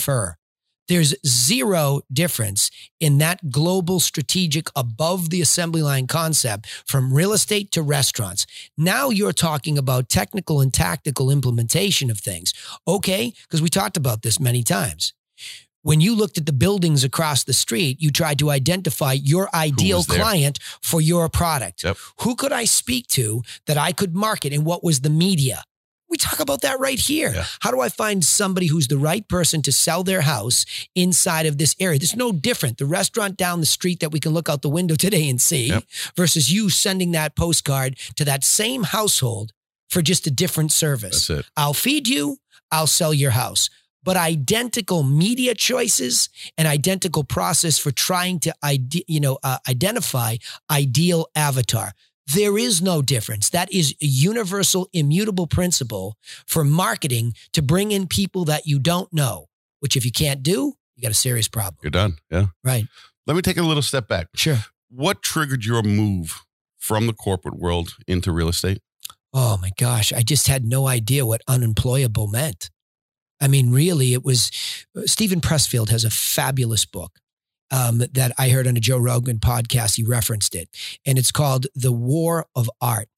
There's 0.88 1.14
zero 1.26 2.02
difference 2.12 2.70
in 3.00 3.18
that 3.18 3.50
global 3.50 4.00
strategic 4.00 4.68
above 4.74 5.30
the 5.30 5.40
assembly 5.40 5.82
line 5.82 6.06
concept 6.06 6.66
from 6.86 7.14
real 7.14 7.32
estate 7.32 7.70
to 7.72 7.82
restaurants. 7.82 8.46
Now 8.76 9.10
you're 9.10 9.32
talking 9.32 9.78
about 9.78 10.08
technical 10.08 10.60
and 10.60 10.72
tactical 10.72 11.30
implementation 11.30 12.10
of 12.10 12.18
things. 12.18 12.52
Okay, 12.86 13.32
because 13.42 13.62
we 13.62 13.68
talked 13.68 13.96
about 13.96 14.22
this 14.22 14.40
many 14.40 14.62
times. 14.62 15.12
When 15.84 16.00
you 16.00 16.14
looked 16.14 16.38
at 16.38 16.46
the 16.46 16.52
buildings 16.52 17.02
across 17.02 17.42
the 17.42 17.52
street, 17.52 18.00
you 18.00 18.12
tried 18.12 18.38
to 18.38 18.50
identify 18.50 19.14
your 19.14 19.48
ideal 19.54 20.04
client 20.04 20.60
for 20.80 21.00
your 21.00 21.28
product. 21.28 21.82
Yep. 21.82 21.96
Who 22.20 22.36
could 22.36 22.52
I 22.52 22.64
speak 22.64 23.08
to 23.08 23.42
that 23.66 23.76
I 23.76 23.90
could 23.90 24.14
market 24.14 24.52
and 24.52 24.64
what 24.64 24.84
was 24.84 25.00
the 25.00 25.10
media? 25.10 25.64
We 26.12 26.18
talk 26.18 26.40
about 26.40 26.60
that 26.60 26.78
right 26.78 26.98
here. 26.98 27.32
Yeah. 27.34 27.46
How 27.60 27.70
do 27.70 27.80
I 27.80 27.88
find 27.88 28.22
somebody 28.22 28.66
who's 28.66 28.86
the 28.88 28.98
right 28.98 29.26
person 29.28 29.62
to 29.62 29.72
sell 29.72 30.04
their 30.04 30.20
house 30.20 30.66
inside 30.94 31.46
of 31.46 31.56
this 31.56 31.74
area? 31.80 31.96
It's 32.02 32.14
no 32.14 32.32
different. 32.32 32.76
The 32.76 32.84
restaurant 32.84 33.38
down 33.38 33.60
the 33.60 33.66
street 33.66 34.00
that 34.00 34.12
we 34.12 34.20
can 34.20 34.32
look 34.32 34.48
out 34.50 34.60
the 34.60 34.68
window 34.68 34.94
today 35.06 35.26
and 35.30 35.40
see 35.40 35.68
Yep. 35.68 35.84
versus 36.14 36.52
you 36.52 36.68
sending 36.68 37.12
that 37.12 37.34
postcard 37.34 37.96
to 38.16 38.24
that 38.26 38.44
same 38.44 38.82
household 38.82 39.52
for 39.88 40.02
just 40.02 40.26
a 40.26 40.30
different 40.30 40.70
service. 40.70 41.26
That's 41.28 41.40
it. 41.40 41.50
I'll 41.56 41.72
feed 41.74 42.06
you, 42.08 42.36
I'll 42.70 42.86
sell 42.86 43.14
your 43.14 43.30
house. 43.32 43.70
But 44.04 44.16
identical 44.18 45.02
media 45.04 45.54
choices 45.54 46.28
and 46.58 46.68
identical 46.68 47.24
process 47.24 47.78
for 47.78 47.90
trying 47.90 48.40
to 48.40 48.52
ide- 48.62 49.04
you 49.08 49.20
know 49.20 49.38
uh, 49.42 49.58
identify 49.68 50.36
ideal 50.70 51.28
avatar. 51.36 51.92
There 52.26 52.56
is 52.56 52.80
no 52.80 53.02
difference. 53.02 53.50
That 53.50 53.72
is 53.72 53.94
a 54.02 54.06
universal, 54.06 54.88
immutable 54.92 55.46
principle 55.46 56.16
for 56.46 56.64
marketing 56.64 57.34
to 57.52 57.62
bring 57.62 57.92
in 57.92 58.06
people 58.06 58.44
that 58.46 58.66
you 58.66 58.78
don't 58.78 59.12
know, 59.12 59.46
which 59.80 59.96
if 59.96 60.04
you 60.04 60.12
can't 60.12 60.42
do, 60.42 60.74
you 60.94 61.02
got 61.02 61.10
a 61.10 61.14
serious 61.14 61.48
problem. 61.48 61.78
You're 61.82 61.90
done. 61.90 62.18
Yeah. 62.30 62.46
Right. 62.62 62.86
Let 63.26 63.34
me 63.34 63.42
take 63.42 63.56
a 63.56 63.62
little 63.62 63.82
step 63.82 64.08
back. 64.08 64.28
Sure. 64.34 64.58
What 64.88 65.22
triggered 65.22 65.64
your 65.64 65.82
move 65.82 66.42
from 66.78 67.06
the 67.06 67.12
corporate 67.12 67.58
world 67.58 67.96
into 68.06 68.32
real 68.32 68.48
estate? 68.48 68.80
Oh 69.32 69.56
my 69.60 69.70
gosh. 69.76 70.12
I 70.12 70.22
just 70.22 70.46
had 70.46 70.64
no 70.64 70.86
idea 70.86 71.24
what 71.24 71.40
unemployable 71.48 72.28
meant. 72.28 72.70
I 73.40 73.48
mean, 73.48 73.70
really, 73.70 74.12
it 74.12 74.24
was 74.24 74.52
uh, 74.96 75.02
Steven 75.06 75.40
Pressfield 75.40 75.88
has 75.88 76.04
a 76.04 76.10
fabulous 76.10 76.84
book 76.84 77.18
um, 77.72 77.98
that 77.98 78.32
I 78.38 78.50
heard 78.50 78.66
on 78.66 78.76
a 78.76 78.80
Joe 78.80 78.98
Rogan 78.98 79.38
podcast. 79.38 79.96
He 79.96 80.04
referenced 80.04 80.54
it, 80.54 80.68
and 81.04 81.18
it's 81.18 81.32
called 81.32 81.66
"The 81.74 81.90
War 81.90 82.46
of 82.54 82.70
Art." 82.80 83.08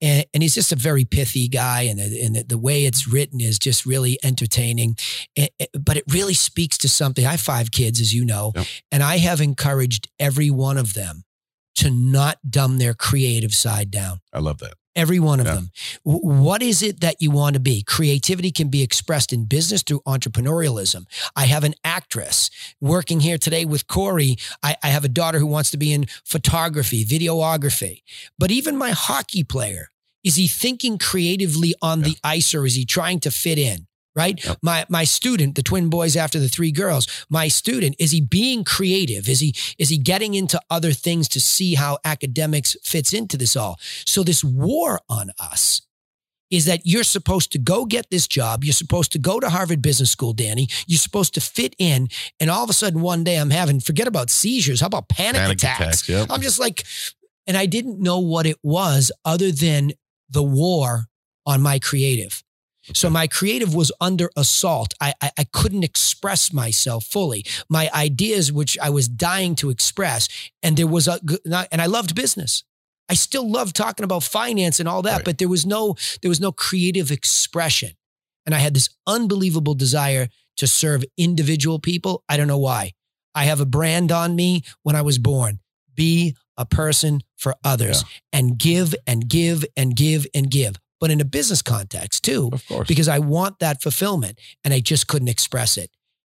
And, 0.00 0.24
and 0.32 0.42
he's 0.42 0.54
just 0.54 0.72
a 0.72 0.76
very 0.76 1.04
pithy 1.04 1.48
guy, 1.48 1.82
and, 1.82 2.00
and 2.00 2.48
the, 2.48 2.58
way 2.58 2.86
it's 2.86 3.06
written 3.06 3.40
is 3.40 3.58
just 3.58 3.84
really 3.84 4.18
entertaining. 4.22 4.96
And, 5.36 5.50
but 5.78 5.96
it 5.96 6.04
really 6.08 6.34
speaks 6.34 6.78
to 6.78 6.88
something. 6.88 7.26
I 7.26 7.32
have 7.32 7.40
five 7.40 7.70
kids, 7.72 8.00
as 8.00 8.14
you 8.14 8.24
know, 8.24 8.52
yep. 8.54 8.66
and 8.92 9.02
I 9.02 9.18
have 9.18 9.40
encouraged 9.40 10.08
every 10.18 10.50
one 10.50 10.78
of 10.78 10.94
them 10.94 11.24
to 11.76 11.90
not 11.90 12.38
dumb 12.48 12.78
their 12.78 12.94
creative 12.94 13.52
side 13.52 13.90
down. 13.90 14.20
I 14.32 14.38
love 14.38 14.58
that. 14.58 14.74
Every 14.96 15.18
one 15.18 15.40
of 15.40 15.46
yeah. 15.46 15.54
them. 15.54 15.70
what 16.04 16.62
is 16.62 16.82
it 16.82 17.00
that 17.00 17.20
you 17.20 17.30
want 17.30 17.54
to 17.54 17.60
be? 17.60 17.82
Creativity 17.82 18.52
can 18.52 18.68
be 18.68 18.82
expressed 18.82 19.32
in 19.32 19.44
business 19.44 19.82
through 19.82 20.00
entrepreneurialism. 20.06 21.06
I 21.34 21.46
have 21.46 21.64
an 21.64 21.74
actress 21.82 22.50
working 22.80 23.20
here 23.20 23.38
today 23.38 23.64
with 23.64 23.88
Corey. 23.88 24.36
I, 24.62 24.76
I 24.82 24.88
have 24.88 25.04
a 25.04 25.08
daughter 25.08 25.38
who 25.38 25.46
wants 25.46 25.70
to 25.72 25.76
be 25.76 25.92
in 25.92 26.06
photography, 26.24 27.04
videography. 27.04 28.02
But 28.38 28.50
even 28.52 28.76
my 28.76 28.90
hockey 28.90 29.42
player, 29.42 29.88
is 30.22 30.36
he 30.36 30.48
thinking 30.48 30.98
creatively 30.98 31.74
on 31.82 32.00
yeah. 32.00 32.08
the 32.08 32.16
ice 32.22 32.54
or 32.54 32.64
is 32.64 32.74
he 32.74 32.84
trying 32.84 33.20
to 33.20 33.30
fit 33.30 33.58
in? 33.58 33.86
Right? 34.14 34.42
Yep. 34.44 34.58
My 34.62 34.86
my 34.88 35.04
student, 35.04 35.54
the 35.54 35.62
twin 35.62 35.88
boys 35.88 36.16
after 36.16 36.38
the 36.38 36.48
three 36.48 36.72
girls, 36.72 37.06
my 37.28 37.48
student, 37.48 37.96
is 37.98 38.10
he 38.10 38.20
being 38.20 38.64
creative? 38.64 39.28
Is 39.28 39.40
he 39.40 39.54
is 39.78 39.88
he 39.88 39.98
getting 39.98 40.34
into 40.34 40.60
other 40.70 40.92
things 40.92 41.28
to 41.28 41.40
see 41.40 41.74
how 41.74 41.98
academics 42.04 42.76
fits 42.82 43.12
into 43.12 43.36
this 43.36 43.56
all? 43.56 43.78
So 44.04 44.22
this 44.22 44.44
war 44.44 45.00
on 45.08 45.30
us 45.38 45.82
is 46.50 46.66
that 46.66 46.82
you're 46.84 47.02
supposed 47.02 47.50
to 47.52 47.58
go 47.58 47.84
get 47.84 48.10
this 48.10 48.28
job. 48.28 48.62
You're 48.62 48.72
supposed 48.72 49.10
to 49.12 49.18
go 49.18 49.40
to 49.40 49.50
Harvard 49.50 49.82
Business 49.82 50.10
School, 50.10 50.32
Danny. 50.32 50.68
You're 50.86 50.98
supposed 50.98 51.34
to 51.34 51.40
fit 51.40 51.74
in. 51.78 52.06
And 52.38 52.48
all 52.48 52.62
of 52.62 52.70
a 52.70 52.74
sudden, 52.74 53.00
one 53.00 53.24
day 53.24 53.36
I'm 53.36 53.50
having, 53.50 53.80
forget 53.80 54.06
about 54.06 54.30
seizures. 54.30 54.80
How 54.80 54.86
about 54.86 55.08
panic, 55.08 55.40
panic 55.40 55.56
attacks? 55.56 55.80
attacks 55.80 56.08
yep. 56.08 56.28
I'm 56.30 56.40
just 56.40 56.60
like, 56.60 56.84
and 57.48 57.56
I 57.56 57.66
didn't 57.66 57.98
know 57.98 58.20
what 58.20 58.46
it 58.46 58.58
was 58.62 59.10
other 59.24 59.50
than 59.50 59.92
the 60.30 60.44
war 60.44 61.06
on 61.44 61.60
my 61.60 61.80
creative. 61.80 62.43
So 62.92 63.08
my 63.08 63.26
creative 63.26 63.74
was 63.74 63.90
under 64.00 64.30
assault. 64.36 64.94
I, 65.00 65.14
I, 65.20 65.30
I 65.38 65.44
couldn't 65.44 65.84
express 65.84 66.52
myself 66.52 67.04
fully. 67.04 67.44
My 67.68 67.88
ideas, 67.94 68.52
which 68.52 68.76
I 68.82 68.90
was 68.90 69.08
dying 69.08 69.54
to 69.56 69.70
express, 69.70 70.28
and 70.62 70.76
there 70.76 70.86
was 70.86 71.08
a 71.08 71.18
and 71.72 71.80
I 71.80 71.86
loved 71.86 72.14
business. 72.14 72.64
I 73.08 73.14
still 73.14 73.50
love 73.50 73.72
talking 73.72 74.04
about 74.04 74.22
finance 74.22 74.80
and 74.80 74.88
all 74.88 75.02
that, 75.02 75.16
right. 75.16 75.24
but 75.24 75.38
there 75.38 75.48
was 75.48 75.64
no 75.64 75.96
there 76.20 76.28
was 76.28 76.40
no 76.40 76.52
creative 76.52 77.10
expression. 77.10 77.90
And 78.46 78.54
I 78.54 78.58
had 78.58 78.74
this 78.74 78.90
unbelievable 79.06 79.74
desire 79.74 80.28
to 80.58 80.66
serve 80.66 81.04
individual 81.16 81.78
people. 81.78 82.22
I 82.28 82.36
don't 82.36 82.48
know 82.48 82.58
why. 82.58 82.92
I 83.34 83.44
have 83.44 83.60
a 83.60 83.66
brand 83.66 84.12
on 84.12 84.36
me 84.36 84.62
when 84.82 84.94
I 84.94 85.02
was 85.02 85.18
born. 85.18 85.60
Be 85.94 86.36
a 86.56 86.66
person 86.66 87.20
for 87.36 87.54
others 87.64 88.02
yeah. 88.02 88.38
and 88.40 88.58
give 88.58 88.94
and 89.06 89.28
give 89.28 89.64
and 89.76 89.96
give 89.96 90.26
and 90.34 90.50
give 90.50 90.76
but 91.04 91.10
in 91.10 91.20
a 91.20 91.24
business 91.26 91.60
context 91.60 92.24
too. 92.24 92.48
Of 92.50 92.66
course. 92.66 92.88
Because 92.88 93.08
I 93.08 93.18
want 93.18 93.58
that 93.58 93.82
fulfillment 93.82 94.40
and 94.64 94.72
I 94.72 94.80
just 94.80 95.06
couldn't 95.06 95.28
express 95.28 95.76
it. 95.76 95.90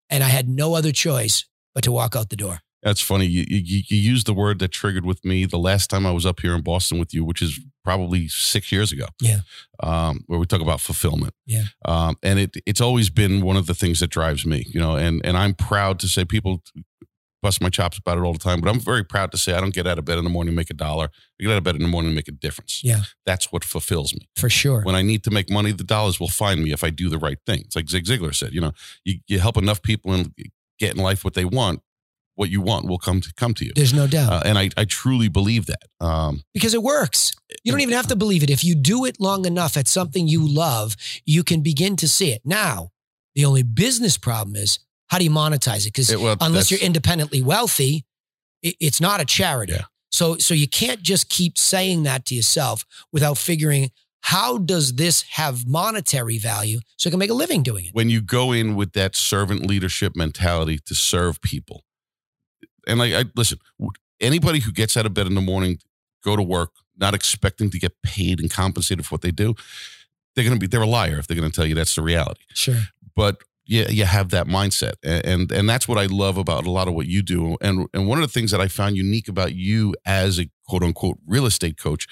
And 0.09 0.23
I 0.23 0.29
had 0.29 0.49
no 0.49 0.73
other 0.73 0.91
choice 0.91 1.45
but 1.75 1.83
to 1.83 1.91
walk 1.91 2.15
out 2.15 2.31
the 2.31 2.35
door. 2.35 2.61
That's 2.81 2.99
funny. 2.99 3.27
You, 3.27 3.45
you, 3.47 3.83
you 3.87 3.97
used 3.97 4.25
the 4.25 4.33
word 4.33 4.57
that 4.57 4.69
triggered 4.69 5.05
with 5.05 5.23
me 5.23 5.45
the 5.45 5.59
last 5.59 5.91
time 5.91 6.07
I 6.07 6.11
was 6.11 6.25
up 6.25 6.39
here 6.39 6.55
in 6.55 6.63
Boston 6.63 6.97
with 6.97 7.13
you, 7.13 7.23
which 7.23 7.39
is 7.43 7.59
probably 7.83 8.27
six 8.29 8.71
years 8.71 8.91
ago. 8.91 9.05
Yeah. 9.21 9.41
Um, 9.83 10.23
where 10.25 10.39
we 10.39 10.47
talk 10.47 10.61
about 10.61 10.81
fulfillment. 10.81 11.35
Yeah. 11.45 11.65
Um, 11.85 12.17
and 12.23 12.39
it 12.39 12.55
it's 12.65 12.81
always 12.81 13.11
been 13.11 13.41
one 13.41 13.57
of 13.57 13.67
the 13.67 13.75
things 13.75 13.99
that 13.99 14.09
drives 14.09 14.43
me, 14.43 14.65
you 14.69 14.79
know, 14.79 14.95
and 14.95 15.23
and 15.23 15.37
I'm 15.37 15.53
proud 15.53 15.99
to 15.99 16.07
say 16.07 16.25
people 16.25 16.63
bust 17.43 17.61
my 17.61 17.69
chops 17.69 17.99
about 17.99 18.17
it 18.17 18.21
all 18.21 18.33
the 18.33 18.39
time, 18.39 18.61
but 18.61 18.69
I'm 18.69 18.79
very 18.79 19.03
proud 19.03 19.31
to 19.33 19.37
say 19.37 19.53
I 19.53 19.59
don't 19.59 19.73
get 19.73 19.85
out 19.85 19.99
of 19.99 20.05
bed 20.05 20.17
in 20.17 20.23
the 20.23 20.29
morning 20.31 20.49
and 20.49 20.55
make 20.55 20.71
a 20.71 20.73
dollar. 20.73 21.09
I 21.39 21.43
get 21.43 21.51
out 21.51 21.57
of 21.57 21.63
bed 21.63 21.75
in 21.75 21.83
the 21.83 21.87
morning 21.89 22.07
and 22.07 22.15
make 22.15 22.29
a 22.29 22.31
difference. 22.31 22.81
Yeah. 22.83 23.01
That's 23.25 23.51
what 23.51 23.63
fulfills 23.63 24.15
me. 24.15 24.27
For 24.35 24.49
sure. 24.49 24.81
When 24.81 24.95
I 24.95 25.03
need 25.03 25.23
to 25.25 25.31
make 25.31 25.51
money, 25.51 25.71
the 25.71 25.83
dollars 25.83 26.19
will 26.19 26.29
find 26.29 26.63
me 26.63 26.71
if 26.71 26.83
I 26.83 26.89
do 26.89 27.09
the 27.09 27.19
right 27.19 27.37
thing. 27.45 27.59
It's 27.65 27.75
like 27.75 27.89
Zig 27.89 28.05
Ziglar 28.05 28.33
said, 28.33 28.53
you 28.53 28.61
know, 28.61 28.71
you, 29.03 29.19
you 29.27 29.39
help 29.39 29.57
enough 29.57 29.81
people 29.83 30.13
and 30.13 30.33
get 30.79 30.95
in 30.95 31.03
life 31.03 31.23
what 31.23 31.33
they 31.33 31.45
want, 31.45 31.81
what 32.35 32.49
you 32.49 32.61
want 32.61 32.87
will 32.87 32.97
come 32.97 33.21
to 33.21 33.33
come 33.33 33.53
to 33.55 33.65
you. 33.65 33.73
There's 33.75 33.93
no 33.93 34.07
doubt. 34.07 34.31
Uh, 34.31 34.41
and 34.45 34.57
I, 34.57 34.69
I 34.77 34.85
truly 34.85 35.27
believe 35.27 35.65
that. 35.67 35.83
Um, 35.99 36.43
because 36.53 36.73
it 36.73 36.81
works. 36.81 37.35
You 37.63 37.71
don't 37.71 37.81
even 37.81 37.93
have 37.93 38.07
to 38.07 38.15
believe 38.15 38.41
it. 38.41 38.49
If 38.49 38.63
you 38.63 38.73
do 38.73 39.05
it 39.05 39.19
long 39.19 39.45
enough 39.45 39.77
at 39.77 39.87
something 39.87 40.27
you 40.27 40.47
love, 40.47 40.95
you 41.25 41.43
can 41.43 41.61
begin 41.61 41.95
to 41.97 42.07
see 42.07 42.31
it. 42.31 42.41
Now, 42.45 42.89
the 43.35 43.45
only 43.45 43.63
business 43.63 44.17
problem 44.17 44.55
is 44.55 44.79
how 45.13 45.19
do 45.19 45.25
you 45.25 45.29
monetize 45.29 45.85
it? 45.85 45.93
Because 45.93 46.17
well, 46.17 46.35
unless 46.41 46.71
you're 46.71 46.79
independently 46.79 47.39
wealthy, 47.39 48.03
it, 48.63 48.75
it's 48.79 48.99
not 48.99 49.21
a 49.21 49.25
charity. 49.25 49.73
Yeah. 49.73 49.83
So, 50.11 50.37
so 50.37 50.55
you 50.55 50.67
can't 50.67 51.03
just 51.03 51.29
keep 51.29 51.55
saying 51.55 52.01
that 52.03 52.25
to 52.25 52.35
yourself 52.35 52.83
without 53.11 53.37
figuring 53.37 53.91
how 54.21 54.57
does 54.57 54.95
this 54.95 55.21
have 55.33 55.67
monetary 55.67 56.39
value 56.39 56.79
so 56.97 57.07
I 57.07 57.11
can 57.11 57.19
make 57.19 57.29
a 57.29 57.35
living 57.35 57.61
doing 57.61 57.85
it. 57.85 57.93
When 57.93 58.09
you 58.09 58.21
go 58.21 58.51
in 58.51 58.75
with 58.75 58.93
that 58.93 59.15
servant 59.15 59.67
leadership 59.67 60.15
mentality 60.15 60.79
to 60.79 60.95
serve 60.95 61.39
people, 61.43 61.83
and 62.87 62.97
like, 62.97 63.13
I 63.13 63.25
listen, 63.35 63.59
anybody 64.19 64.61
who 64.61 64.71
gets 64.71 64.97
out 64.97 65.05
of 65.05 65.13
bed 65.13 65.27
in 65.27 65.35
the 65.35 65.41
morning, 65.41 65.77
go 66.23 66.35
to 66.35 66.41
work, 66.41 66.71
not 66.97 67.13
expecting 67.13 67.69
to 67.69 67.77
get 67.77 68.01
paid 68.01 68.39
and 68.39 68.49
compensated 68.49 69.05
for 69.05 69.13
what 69.13 69.21
they 69.21 69.31
do, 69.31 69.53
they're 70.33 70.43
going 70.43 70.55
to 70.55 70.59
be 70.59 70.65
they're 70.65 70.81
a 70.81 70.87
liar 70.87 71.19
if 71.19 71.27
they're 71.27 71.37
going 71.37 71.51
to 71.51 71.55
tell 71.55 71.67
you 71.67 71.75
that's 71.75 71.93
the 71.93 72.01
reality. 72.01 72.41
Sure. 72.53 72.81
But 73.15 73.43
you, 73.65 73.85
you 73.89 74.05
have 74.05 74.29
that 74.29 74.47
mindset. 74.47 74.93
And, 75.03 75.25
and 75.25 75.51
and 75.51 75.69
that's 75.69 75.87
what 75.87 75.97
i 75.97 76.05
love 76.05 76.37
about 76.37 76.65
a 76.65 76.71
lot 76.71 76.87
of 76.87 76.93
what 76.93 77.07
you 77.07 77.21
do. 77.21 77.57
And 77.61 77.87
and 77.93 78.07
one 78.07 78.17
of 78.17 78.23
the 78.23 78.31
things 78.31 78.51
that 78.51 78.61
i 78.61 78.67
found 78.67 78.97
unique 78.97 79.27
about 79.27 79.55
you 79.55 79.95
as 80.05 80.39
a 80.39 80.49
quote 80.67 80.83
unquote 80.83 81.17
real 81.25 81.45
estate 81.45 81.77
coach 81.77 82.07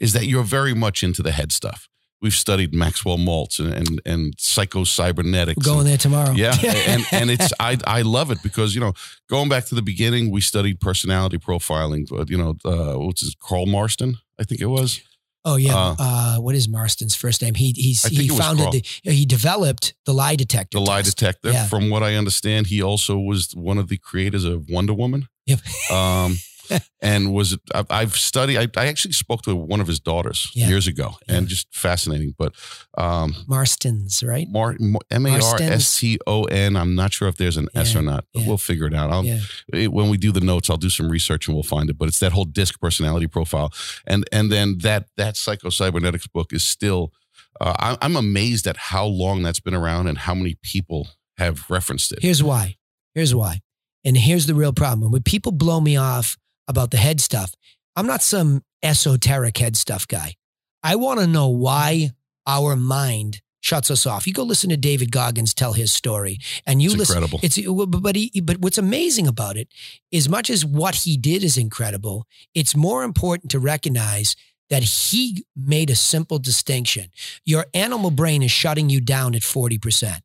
is 0.00 0.12
that 0.12 0.26
you're 0.26 0.44
very 0.44 0.74
much 0.74 1.02
into 1.02 1.22
the 1.22 1.32
head 1.32 1.52
stuff. 1.52 1.88
We've 2.20 2.32
studied 2.32 2.72
maxwell 2.72 3.18
maltz 3.18 3.58
and 3.58 3.74
and, 3.74 4.00
and 4.06 4.34
psycho 4.38 4.84
cybernetics 4.84 5.66
We're 5.66 5.72
going 5.72 5.80
and, 5.80 5.88
there 5.88 5.98
tomorrow. 5.98 6.32
Yeah 6.32 6.56
and 6.86 7.04
and 7.10 7.30
it's 7.30 7.52
i 7.58 7.76
i 7.86 8.02
love 8.02 8.30
it 8.30 8.42
because 8.42 8.74
you 8.74 8.80
know 8.80 8.92
going 9.28 9.48
back 9.48 9.64
to 9.66 9.74
the 9.74 9.82
beginning 9.82 10.30
we 10.30 10.40
studied 10.40 10.80
personality 10.80 11.38
profiling 11.38 12.06
you 12.30 12.38
know 12.38 12.56
uh, 12.64 12.98
what's 12.98 13.22
his 13.22 13.34
carl 13.34 13.66
marston 13.66 14.18
i 14.38 14.44
think 14.44 14.60
it 14.60 14.66
was 14.66 15.02
Oh 15.44 15.56
yeah, 15.56 15.76
uh, 15.76 15.96
uh, 15.98 16.36
what 16.36 16.54
is 16.54 16.68
Marston's 16.68 17.16
first 17.16 17.42
name? 17.42 17.54
He 17.54 17.72
he's, 17.76 18.04
he 18.04 18.28
founded 18.28 18.70
the 18.72 18.82
he 19.02 19.26
developed 19.26 19.94
the 20.06 20.14
lie 20.14 20.36
detector. 20.36 20.78
The 20.78 20.84
lie 20.84 21.02
detector. 21.02 21.50
Yeah. 21.50 21.66
From 21.66 21.90
what 21.90 22.02
I 22.02 22.14
understand, 22.14 22.68
he 22.68 22.80
also 22.80 23.18
was 23.18 23.52
one 23.54 23.78
of 23.78 23.88
the 23.88 23.98
creators 23.98 24.44
of 24.44 24.68
Wonder 24.68 24.94
Woman. 24.94 25.28
Yep. 25.46 25.58
Um, 25.90 26.36
and 27.02 27.32
was 27.32 27.58
I've 27.90 28.14
studied. 28.14 28.58
I, 28.58 28.68
I, 28.80 28.86
actually 28.86 29.12
spoke 29.12 29.42
to 29.42 29.54
one 29.54 29.80
of 29.80 29.86
his 29.86 30.00
daughters 30.00 30.50
yeah. 30.54 30.68
years 30.68 30.86
ago, 30.86 31.14
yeah. 31.28 31.36
and 31.36 31.48
just 31.48 31.72
fascinating. 31.74 32.34
But 32.36 32.54
um, 32.96 33.34
Marston's 33.46 34.22
right? 34.22 34.48
Mar, 34.48 34.76
M 35.10 35.26
A 35.26 35.40
R 35.40 35.56
S 35.60 35.98
T 35.98 36.18
O 36.26 36.44
N. 36.44 36.76
I'm 36.76 36.94
not 36.94 37.12
sure 37.12 37.28
if 37.28 37.36
there's 37.36 37.56
an 37.56 37.68
yeah. 37.74 37.80
S 37.80 37.96
or 37.96 38.02
not, 38.02 38.24
but 38.32 38.44
we'll 38.46 38.58
figure 38.58 38.86
it 38.86 38.94
out. 38.94 39.10
I'll, 39.10 39.24
it, 39.72 39.92
when 39.92 40.08
we 40.08 40.16
do 40.16 40.32
the 40.32 40.40
notes, 40.40 40.70
I'll 40.70 40.76
do 40.76 40.90
some 40.90 41.10
research 41.10 41.48
and 41.48 41.54
we'll 41.54 41.62
find 41.62 41.90
it. 41.90 41.98
But 41.98 42.08
it's 42.08 42.20
that 42.20 42.32
whole 42.32 42.44
disc 42.44 42.80
personality 42.80 43.26
profile, 43.26 43.72
and 44.06 44.24
and 44.32 44.50
then 44.50 44.78
that 44.78 45.08
that 45.16 45.36
psycho 45.36 45.70
cybernetics 45.70 46.26
book 46.26 46.52
is 46.52 46.62
still. 46.62 47.12
Uh, 47.60 47.74
I, 47.78 47.98
I'm 48.00 48.16
amazed 48.16 48.66
at 48.66 48.78
how 48.78 49.04
long 49.04 49.42
that's 49.42 49.60
been 49.60 49.74
around 49.74 50.08
and 50.08 50.16
how 50.16 50.34
many 50.34 50.56
people 50.62 51.08
have 51.36 51.68
referenced 51.68 52.10
it. 52.12 52.20
Here's 52.22 52.42
why. 52.42 52.76
Here's 53.14 53.34
why. 53.34 53.60
And 54.04 54.16
here's 54.16 54.46
the 54.46 54.54
real 54.54 54.72
problem. 54.72 55.12
When 55.12 55.22
people 55.22 55.52
blow 55.52 55.80
me 55.80 55.96
off 55.96 56.36
about 56.68 56.90
the 56.90 56.96
head 56.96 57.20
stuff. 57.20 57.54
I'm 57.96 58.06
not 58.06 58.22
some 58.22 58.62
esoteric 58.82 59.58
head 59.58 59.76
stuff 59.76 60.06
guy. 60.08 60.34
I 60.82 60.96
want 60.96 61.20
to 61.20 61.26
know 61.26 61.48
why 61.48 62.10
our 62.46 62.74
mind 62.74 63.40
shuts 63.60 63.90
us 63.90 64.06
off. 64.06 64.26
You 64.26 64.32
go 64.32 64.42
listen 64.42 64.70
to 64.70 64.76
David 64.76 65.12
Goggins 65.12 65.54
tell 65.54 65.72
his 65.72 65.92
story, 65.92 66.38
and 66.66 66.82
you 66.82 66.90
it's 66.90 66.98
listen. 66.98 67.22
Incredible. 67.22 67.40
It's 67.42 68.00
but 68.00 68.16
he, 68.16 68.40
but 68.40 68.58
what's 68.58 68.78
amazing 68.78 69.26
about 69.26 69.56
it, 69.56 69.68
as 70.12 70.28
much 70.28 70.50
as 70.50 70.64
what 70.64 70.96
he 70.96 71.16
did 71.16 71.44
is 71.44 71.56
incredible, 71.56 72.26
it's 72.54 72.74
more 72.74 73.04
important 73.04 73.50
to 73.52 73.60
recognize 73.60 74.36
that 74.68 74.82
he 74.82 75.44
made 75.54 75.90
a 75.90 75.94
simple 75.94 76.38
distinction. 76.38 77.10
Your 77.44 77.66
animal 77.74 78.10
brain 78.10 78.42
is 78.42 78.50
shutting 78.50 78.88
you 78.88 79.00
down 79.00 79.34
at 79.34 79.42
40%, 79.42 80.20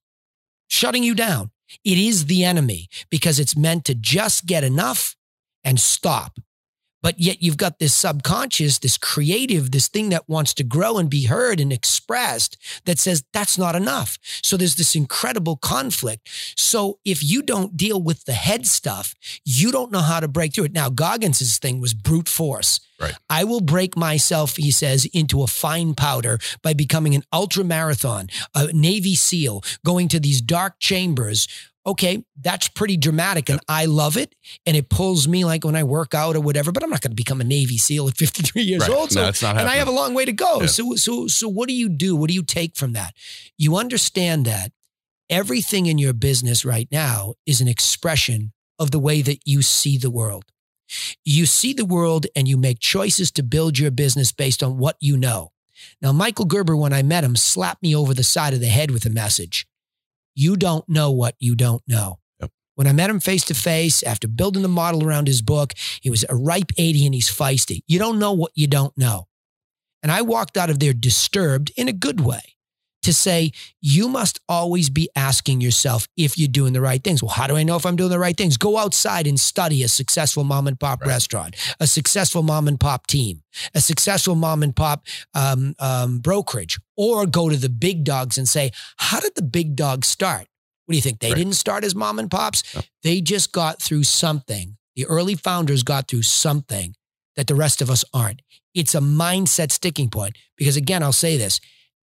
shutting 0.69 1.03
you 1.03 1.13
down. 1.13 1.51
It 1.83 1.97
is 1.97 2.27
the 2.27 2.45
enemy 2.45 2.87
because 3.09 3.39
it's 3.39 3.57
meant 3.57 3.83
to 3.85 3.93
just 3.93 4.45
get 4.45 4.63
enough 4.63 5.16
and 5.67 5.79
stop. 5.81 6.39
But 7.03 7.19
yet 7.19 7.43
you've 7.43 7.57
got 7.57 7.77
this 7.77 7.93
subconscious, 7.93 8.79
this 8.79 8.97
creative, 8.97 9.71
this 9.71 9.87
thing 9.87 10.09
that 10.09 10.27
wants 10.27 10.53
to 10.55 10.63
grow 10.63 10.97
and 10.97 11.09
be 11.09 11.25
heard 11.25 11.59
and 11.59 11.71
expressed 11.71 12.57
that 12.85 12.97
says 12.97 13.23
that's 13.33 13.57
not 13.57 13.75
enough. 13.75 14.17
So 14.41 14.57
there's 14.57 14.75
this 14.75 14.95
incredible 14.95 15.57
conflict. 15.57 16.27
So 16.57 16.99
if 17.05 17.23
you 17.23 17.43
don't 17.43 17.77
deal 17.77 18.01
with 18.01 18.25
the 18.25 18.33
head 18.33 18.65
stuff, 18.65 19.13
you 19.45 19.71
don't 19.71 19.91
know 19.91 19.99
how 19.99 20.19
to 20.19 20.27
break 20.27 20.55
through 20.55 20.65
it. 20.65 20.73
Now, 20.73 20.89
Goggins' 20.89 21.59
thing 21.59 21.79
was 21.79 21.93
brute 21.93 22.29
force. 22.29 22.79
Right. 22.99 23.13
I 23.29 23.43
will 23.43 23.61
break 23.61 23.95
myself, 23.95 24.55
he 24.55 24.71
says, 24.71 25.05
into 25.13 25.43
a 25.43 25.47
fine 25.47 25.93
powder 25.93 26.39
by 26.63 26.73
becoming 26.73 27.13
an 27.13 27.23
ultra 27.31 27.63
marathon, 27.63 28.27
a 28.55 28.73
Navy 28.73 29.13
SEAL, 29.13 29.63
going 29.85 30.07
to 30.07 30.19
these 30.19 30.41
dark 30.41 30.79
chambers 30.79 31.47
okay, 31.87 32.21
that's 32.41 32.67
pretty 32.67 32.97
dramatic 32.97 33.49
and 33.49 33.59
I 33.67 33.85
love 33.85 34.17
it. 34.17 34.35
And 34.65 34.75
it 34.75 34.89
pulls 34.89 35.27
me 35.27 35.45
like 35.45 35.63
when 35.63 35.75
I 35.75 35.83
work 35.83 36.13
out 36.13 36.35
or 36.35 36.41
whatever, 36.41 36.71
but 36.73 36.83
I'm 36.83 36.89
not 36.89 37.01
going 37.01 37.11
to 37.11 37.15
become 37.15 37.39
a 37.39 37.45
Navy 37.45 37.77
SEAL 37.77 38.09
at 38.09 38.17
53 38.17 38.61
years 38.61 38.81
Right. 38.81 38.91
old. 38.91 39.11
So, 39.11 39.21
No, 39.21 39.29
it's 39.29 39.41
not 39.41 39.57
and 39.57 39.69
I 39.69 39.77
have 39.77 39.87
a 39.87 39.91
long 39.91 40.13
way 40.13 40.25
to 40.25 40.33
go. 40.33 40.59
Yeah. 40.61 40.67
So, 40.67 40.95
so, 40.95 41.27
so 41.27 41.47
what 41.47 41.69
do 41.69 41.73
you 41.73 41.87
do? 41.89 42.15
What 42.15 42.27
do 42.27 42.33
you 42.33 42.43
take 42.43 42.75
from 42.75 42.91
that? 42.93 43.13
You 43.57 43.77
understand 43.77 44.45
that 44.45 44.73
everything 45.29 45.85
in 45.85 45.97
your 45.97 46.13
business 46.13 46.65
right 46.65 46.87
now 46.91 47.35
is 47.45 47.61
an 47.61 47.67
expression 47.67 48.51
of 48.77 48.91
the 48.91 48.99
way 48.99 49.21
that 49.21 49.39
you 49.45 49.61
see 49.61 49.97
the 49.97 50.11
world. 50.11 50.43
You 51.25 51.45
see 51.45 51.73
the 51.73 51.85
world 51.85 52.27
and 52.35 52.47
you 52.47 52.57
make 52.57 52.79
choices 52.79 53.31
to 53.31 53.43
build 53.43 53.79
your 53.79 53.91
business 53.91 54.31
based 54.31 54.61
on 54.61 54.77
what 54.77 54.95
you 54.99 55.17
know. 55.17 55.51
Now, 56.01 56.11
Michael 56.11 56.45
Gerber, 56.45 56.75
when 56.75 56.93
I 56.93 57.01
met 57.03 57.23
him, 57.23 57.35
slapped 57.35 57.81
me 57.83 57.95
over 57.95 58.13
the 58.13 58.23
side 58.23 58.53
of 58.53 58.59
the 58.61 58.67
head 58.67 58.91
with 58.91 59.05
a 59.05 59.09
message. 59.09 59.65
You 60.39 60.55
don't 60.55 60.87
know 60.87 61.09
what 61.09 61.33
you 61.39 61.55
don't 61.55 61.81
know. 61.87 62.19
Yep. 62.39 62.51
When 62.75 62.85
I 62.85 62.91
met 62.91 63.09
him 63.09 63.19
face 63.19 63.43
to 63.45 63.55
face 63.55 64.03
after 64.03 64.27
building 64.27 64.61
the 64.61 64.67
model 64.67 65.03
around 65.03 65.27
his 65.27 65.41
book, 65.41 65.73
he 65.99 66.11
was 66.11 66.23
a 66.29 66.35
ripe 66.35 66.71
80 66.77 67.07
and 67.07 67.15
he's 67.15 67.27
feisty. 67.27 67.81
You 67.87 67.97
don't 67.97 68.19
know 68.19 68.33
what 68.33 68.51
you 68.53 68.67
don't 68.67 68.95
know. 68.95 69.27
And 70.03 70.11
I 70.11 70.21
walked 70.21 70.55
out 70.55 70.69
of 70.69 70.77
there 70.77 70.93
disturbed 70.93 71.71
in 71.75 71.87
a 71.87 71.91
good 71.91 72.21
way 72.21 72.56
to 73.07 73.13
say, 73.13 73.51
you 73.81 74.09
must 74.09 74.39
always 74.49 74.89
be 74.89 75.09
asking 75.15 75.61
yourself 75.61 76.07
if 76.17 76.37
you're 76.37 76.49
doing 76.49 76.73
the 76.73 76.81
right 76.81 77.01
things. 77.01 77.23
Well, 77.23 77.31
how 77.31 77.47
do 77.47 77.55
I 77.55 77.63
know 77.63 77.77
if 77.77 77.85
I'm 77.85 77.95
doing 77.95 78.09
the 78.11 78.19
right 78.19 78.35
things? 78.35 78.57
Go 78.57 78.77
outside 78.77 79.25
and 79.27 79.39
study 79.39 79.81
a 79.81 79.87
successful 79.87 80.43
mom 80.43 80.67
and 80.67 80.77
pop 80.79 80.99
Right. 81.01 81.07
restaurant, 81.07 81.55
a 81.79 81.87
successful 81.87 82.43
mom 82.43 82.67
and 82.67 82.77
pop 82.77 83.07
team, 83.07 83.43
a 83.73 83.79
successful 83.79 84.35
mom 84.35 84.61
and 84.61 84.75
pop 84.75 85.05
um, 85.33 85.73
um, 85.79 86.19
brokerage, 86.19 86.77
or 86.97 87.25
go 87.25 87.49
to 87.49 87.55
the 87.55 87.69
big 87.69 88.03
dogs 88.03 88.37
and 88.37 88.47
say, 88.47 88.71
how 88.97 89.19
did 89.21 89.35
the 89.35 89.41
big 89.41 89.75
dogs 89.77 90.07
start? 90.07 90.47
What 90.85 90.91
do 90.93 90.95
you 90.97 91.01
think? 91.01 91.19
They 91.19 91.29
Right. 91.29 91.37
didn't 91.37 91.53
start 91.53 91.83
as 91.85 91.95
mom 91.95 92.19
and 92.19 92.29
pops. 92.29 92.61
Yep. 92.75 92.85
They 93.03 93.21
just 93.21 93.51
got 93.53 93.81
through 93.81 94.03
something. 94.03 94.75
The 94.97 95.05
early 95.05 95.35
founders 95.35 95.83
got 95.83 96.07
through 96.09 96.23
something 96.23 96.95
that 97.37 97.47
the 97.47 97.55
rest 97.55 97.81
of 97.81 97.89
us 97.89 98.03
aren't. 98.13 98.41
It's 98.73 98.93
a 98.95 98.99
mindset 98.99 99.71
sticking 99.71 100.09
point. 100.09 100.37
Because 100.57 100.75
again, 100.75 101.03
I'll 101.03 101.13
say 101.13 101.37
this 101.37 101.59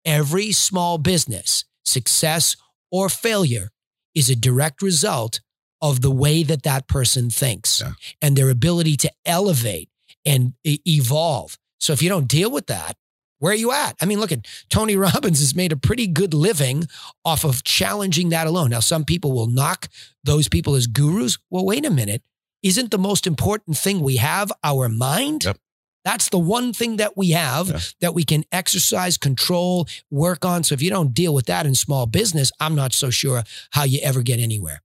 every 0.06 0.52
small 0.52 0.98
business, 0.98 1.66
success 1.84 2.56
or 2.92 3.10
failure, 3.10 3.70
is 4.16 4.30
a 4.30 4.36
direct 4.36 4.82
result 4.82 5.40
of 5.82 6.02
the 6.02 6.12
way 6.12 6.44
that 6.44 6.64
that 6.64 6.88
person 6.88 7.30
thinks 7.30 7.82
Yeah. 7.82 7.94
and 8.22 8.36
their 8.38 8.50
ability 8.50 8.96
to 8.98 9.12
elevate 9.26 9.90
and 10.26 10.54
evolve. 10.66 11.58
So 11.80 11.92
if 11.94 12.02
you 12.02 12.10
don't 12.10 12.28
deal 12.28 12.50
with 12.52 12.68
that, 12.68 12.96
where 13.40 13.52
are 13.52 13.56
you 13.56 13.74
at? 13.74 13.98
I 14.00 14.06
mean, 14.06 14.20
look 14.22 14.32
at 14.32 14.48
Tony 14.70 14.96
Robbins 15.06 15.40
has 15.40 15.54
made 15.56 15.74
a 15.74 15.78
pretty 15.78 16.08
good 16.08 16.34
living 16.34 16.88
off 17.26 17.44
of 17.44 17.64
challenging 17.66 18.30
that 18.30 18.48
alone. 18.48 18.70
Now, 18.70 18.80
some 18.80 19.04
people 19.04 19.34
will 19.34 19.48
knock 19.48 19.90
those 20.24 20.48
people 20.48 20.76
as 20.76 20.88
gurus. 20.88 21.38
Well, 21.50 21.66
wait 21.66 21.86
a 21.86 21.90
minute. 21.90 22.22
Isn't 22.62 22.92
the 22.92 22.98
most 22.98 23.28
important 23.28 23.78
thing 23.78 24.00
we 24.00 24.16
have 24.18 24.50
our 24.64 24.88
mind? 24.88 25.44
Yep. 25.44 25.58
That's 26.04 26.30
the 26.30 26.38
one 26.40 26.74
thing 26.74 26.98
that 26.98 27.18
we 27.18 27.32
have 27.32 27.70
Yeah. 27.70 27.80
that 28.02 28.14
we 28.14 28.24
can 28.24 28.44
exercise, 28.52 29.18
control, 29.18 29.88
work 30.12 30.46
on. 30.46 30.64
So 30.64 30.74
if 30.74 30.82
you 30.82 30.90
don't 30.92 31.14
deal 31.14 31.34
with 31.34 31.46
that 31.48 31.66
in 31.66 31.76
small 31.76 32.06
business, 32.06 32.52
I'm 32.60 32.76
not 32.76 32.94
so 32.94 33.10
sure 33.10 33.44
how 33.72 33.84
you 33.84 34.00
ever 34.04 34.22
get 34.22 34.40
anywhere. 34.40 34.83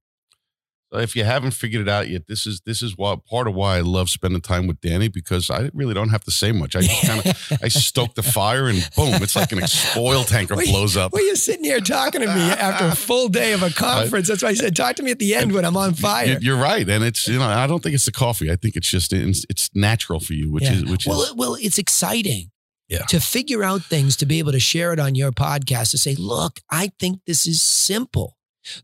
If 0.91 1.15
you 1.15 1.23
haven't 1.23 1.51
figured 1.51 1.83
it 1.83 1.87
out 1.89 2.09
yet, 2.09 2.27
this 2.27 2.47
is 2.47 2.61
this 2.65 2.81
is 2.81 2.97
what 2.97 3.23
part 3.25 3.47
of 3.47 3.53
why 3.53 3.77
I 3.77 3.81
love 3.81 4.09
spending 4.09 4.41
time 4.41 4.65
with 4.65 4.81
Danny 4.81 5.07
because 5.07 5.51
I 5.51 5.69
really 5.73 5.93
don't 5.93 6.09
have 6.09 6.23
to 6.23 6.31
say 6.31 6.51
much. 6.51 6.75
I 6.75 6.81
kind 7.05 7.23
of 7.25 7.59
I 7.61 7.67
stoke 7.67 8.15
the 8.15 8.23
fire 8.23 8.67
and 8.67 8.77
boom, 8.95 9.13
it's 9.21 9.35
like 9.35 9.51
an 9.51 9.59
oil 9.95 10.23
tanker 10.23 10.55
Well, 10.55 10.65
blows 10.65 10.97
up. 10.97 11.13
Well, 11.13 11.23
you're 11.23 11.35
sitting 11.35 11.63
here 11.63 11.79
talking 11.79 12.21
to 12.21 12.27
me 12.27 12.41
after 12.41 12.85
a 12.85 12.95
full 12.95 13.29
day 13.29 13.53
of 13.53 13.61
a 13.61 13.69
conference. 13.75 14.29
That's 14.29 14.41
why 14.41 14.49
I 14.49 14.53
said, 14.55 14.75
talk 14.75 14.95
to 14.95 15.03
me 15.03 15.11
at 15.11 15.19
the 15.19 15.35
end 15.35 15.51
when 15.51 15.63
I'm 15.63 15.77
on 15.77 15.93
fire. 15.93 16.25
You- 16.25 16.37
You're 16.41 16.57
right, 16.57 16.89
and 16.89 17.03
it's 17.03 17.27
you 17.27 17.37
know 17.37 17.45
I 17.47 17.67
don't 17.67 17.83
think 17.83 17.93
it's 17.93 18.05
the 18.05 18.11
coffee. 18.11 18.51
I 18.51 18.55
think 18.55 18.75
it's 18.75 18.89
just 18.89 19.13
it's, 19.13 19.45
natural 19.75 20.19
for 20.19 20.33
you, 20.33 20.51
which 20.51 20.63
Yeah. 20.63 20.73
is 20.73 20.85
which 20.85 21.05
well, 21.05 21.21
is 21.21 21.35
well, 21.35 21.55
it's 21.59 21.77
exciting. 21.77 22.49
Yeah. 22.87 23.03
To 23.09 23.19
figure 23.19 23.63
out 23.63 23.83
things, 23.83 24.15
to 24.15 24.25
be 24.25 24.39
able 24.39 24.53
to 24.53 24.59
share 24.59 24.91
it 24.93 24.99
on 24.99 25.13
your 25.13 25.31
podcast, 25.31 25.91
to 25.91 25.99
say, 25.99 26.15
look, 26.15 26.59
I 26.71 26.91
think 26.99 27.19
this 27.27 27.45
is 27.45 27.61
simple. 27.61 28.35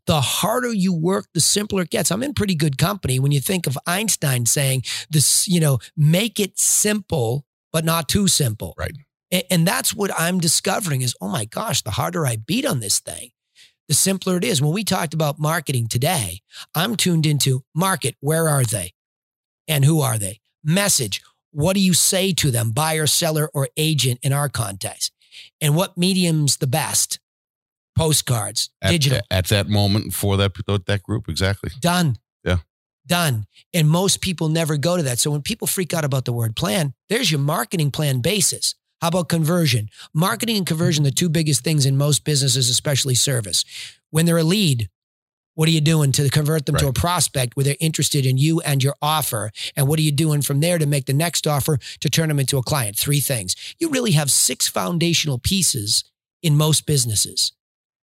The 0.05 0.21
harder 0.21 0.73
you 0.73 0.93
work, 0.93 1.27
the 1.33 1.39
simpler 1.41 1.83
it 1.83 1.89
gets. 1.89 2.11
I'm 2.11 2.23
in 2.23 2.33
pretty 2.33 2.55
good 2.55 2.77
company 2.77 3.19
when 3.19 3.31
you 3.31 3.39
think 3.39 3.67
of 3.67 3.77
Einstein 3.85 4.45
saying 4.45 4.83
this, 5.09 5.47
you 5.47 5.59
know, 5.59 5.79
make 5.95 6.39
it 6.39 6.57
simple, 6.59 7.45
but 7.73 7.85
not 7.85 8.07
too 8.09 8.27
simple. 8.27 8.73
Right. 8.77 8.95
A- 9.33 9.51
And 9.51 9.67
that's 9.67 9.93
what 9.93 10.11
I'm 10.19 10.39
discovering 10.39 11.01
is, 11.01 11.15
oh 11.21 11.27
my 11.29 11.45
gosh, 11.45 11.81
the 11.81 11.91
harder 11.91 12.25
I 12.25 12.35
beat 12.37 12.65
on 12.65 12.79
this 12.79 12.99
thing, 12.99 13.31
the 13.87 13.93
simpler 13.93 14.37
it 14.37 14.43
is. 14.43 14.61
When 14.61 14.73
we 14.73 14.83
talked 14.83 15.13
about 15.13 15.39
marketing 15.39 15.87
today, 15.87 16.39
I'm 16.73 16.95
tuned 16.95 17.25
into 17.25 17.63
market. 17.73 18.15
Where 18.19 18.47
are 18.49 18.63
they? 18.63 18.93
And 19.67 19.85
who 19.85 20.01
are 20.01 20.17
they? 20.17 20.39
Message. 20.63 21.21
What 21.51 21.73
do 21.73 21.79
you 21.79 21.93
say 21.93 22.33
to 22.33 22.51
them, 22.51 22.71
buyer, 22.71 23.07
seller, 23.07 23.49
or 23.53 23.69
agent 23.77 24.19
in 24.23 24.33
our 24.33 24.49
context? 24.49 25.11
And 25.61 25.75
what 25.75 25.97
medium's 25.97 26.57
the 26.57 26.67
best? 26.67 27.19
Postcards, 27.95 28.69
at, 28.81 28.91
digital. 28.91 29.21
at 29.31 29.45
that 29.47 29.67
moment 29.69 30.13
for 30.13 30.35
that 30.37 30.53
that 30.85 31.03
group 31.03 31.29
exactly. 31.29 31.71
Done. 31.79 32.17
Yeah. 32.43 32.57
Done. 33.07 33.45
And 33.73 33.89
most 33.89 34.21
people 34.21 34.49
never 34.49 34.77
go 34.77 34.97
to 34.97 35.03
that. 35.03 35.19
So 35.19 35.31
when 35.31 35.41
people 35.41 35.67
freak 35.67 35.93
out 35.93 36.03
about 36.03 36.25
the 36.25 36.33
word 36.33 36.55
plan, 36.55 36.93
there's 37.07 37.31
your 37.31 37.39
marketing 37.39 37.91
plan 37.91 38.19
basis. 38.19 38.75
How 39.01 39.09
about 39.09 39.29
conversion? 39.29 39.89
Marketing 40.13 40.57
and 40.57 40.65
conversion, 40.65 41.03
the 41.03 41.11
two 41.11 41.29
biggest 41.29 41.63
things 41.63 41.85
in 41.85 41.97
most 41.97 42.23
businesses, 42.23 42.69
especially 42.69 43.15
service. 43.15 43.63
When 44.09 44.25
they're 44.25 44.37
a 44.37 44.43
lead, 44.43 44.89
what 45.53 45.69
are 45.69 45.71
you 45.71 45.81
doing 45.81 46.11
to 46.13 46.29
convert 46.29 46.65
them 46.65 46.75
to 46.77 46.87
a 46.87 46.93
prospect 46.93 47.55
where 47.55 47.63
they're 47.63 47.75
interested 47.79 48.25
in 48.25 48.37
you 48.37 48.59
and 48.61 48.83
your 48.83 48.95
offer? 49.01 49.51
And 49.75 49.87
what 49.87 49.99
are 49.99 50.01
you 50.01 50.11
doing 50.11 50.41
from 50.41 50.59
there 50.59 50.77
to 50.77 50.85
make 50.85 51.05
the 51.05 51.13
next 51.13 51.47
offer 51.47 51.77
to 52.01 52.09
turn 52.09 52.27
them 52.27 52.39
into 52.39 52.57
a 52.57 52.63
client? 52.63 52.97
Three 52.97 53.21
things. 53.21 53.55
You 53.79 53.89
really 53.89 54.11
have 54.11 54.29
six 54.29 54.67
foundational 54.67 55.39
pieces 55.39 56.03
in 56.43 56.57
most 56.57 56.85
businesses 56.85 57.53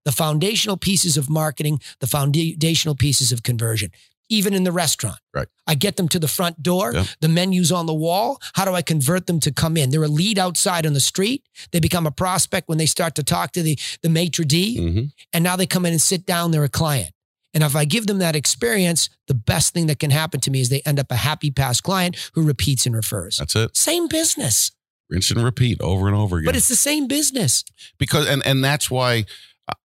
the 0.06 0.12
foundational 0.12 0.78
pieces 0.78 1.18
of 1.18 1.30
marketing, 1.30 1.80
the 2.00 2.08
foundational 2.08 2.96
pieces 2.96 3.32
of 3.32 3.44
conversion, 3.44 3.92
even 4.30 4.54
in 4.54 4.64
the 4.64 4.72
restaurant. 4.72 5.20
Right. 5.34 5.48
I 5.68 5.76
get 5.76 5.96
them 5.98 6.08
to 6.10 6.20
the 6.20 6.28
front 6.28 6.64
door, 6.64 6.94
Yeah. 6.94 7.06
the 7.20 7.28
menu's 7.28 7.72
on 7.72 7.86
the 7.86 7.94
wall. 7.94 8.40
How 8.54 8.66
do 8.66 8.74
I 8.74 8.82
convert 8.82 9.28
them 9.28 9.40
to 9.42 9.52
come 9.52 9.76
in? 9.78 9.90
They're 9.90 10.04
a 10.04 10.08
lead 10.08 10.40
outside 10.40 10.86
on 10.86 10.94
the 10.94 11.00
street. 11.02 11.44
They 11.72 11.80
become 11.80 12.08
a 12.08 12.12
prospect 12.12 12.68
when 12.70 12.78
they 12.78 12.86
start 12.86 13.16
to 13.16 13.24
talk 13.24 13.52
to 13.54 13.62
the, 13.62 13.78
the 14.02 14.10
maitre 14.10 14.46
d', 14.46 14.78
hmm 14.78 15.02
and 15.34 15.44
now 15.44 15.56
they 15.56 15.66
come 15.66 15.86
in 15.86 15.92
and 15.94 16.02
sit 16.02 16.26
down, 16.26 16.52
they're 16.52 16.64
a 16.64 16.70
client. 16.70 17.12
And 17.54 17.64
if 17.64 17.76
I 17.76 17.84
give 17.84 18.08
them 18.08 18.20
that 18.20 18.36
experience, 18.36 19.10
the 19.28 19.34
best 19.34 19.74
thing 19.74 19.88
that 19.88 20.00
can 20.00 20.10
happen 20.12 20.40
to 20.42 20.50
me 20.52 20.62
is 20.62 20.70
they 20.70 20.82
end 20.86 21.00
up 21.00 21.12
a 21.12 21.16
happy 21.18 21.52
past 21.52 21.84
client 21.84 22.16
who 22.34 22.44
repeats 22.44 22.86
and 22.86 22.96
refers. 22.96 23.38
That's 23.38 23.56
it. 23.58 23.76
Same 23.76 24.08
business, 24.08 24.72
Rinse 25.10 25.32
and 25.32 25.44
repeat 25.44 25.82
over 25.82 26.08
and 26.08 26.16
over 26.16 26.38
again. 26.38 26.46
but 26.46 26.56
it's 26.56 26.70
the 26.70 26.76
same 26.78 27.08
business. 27.08 27.66
because 28.00 28.26
and 28.30 28.42
and 28.46 28.64
that's 28.64 28.90
why 28.90 29.26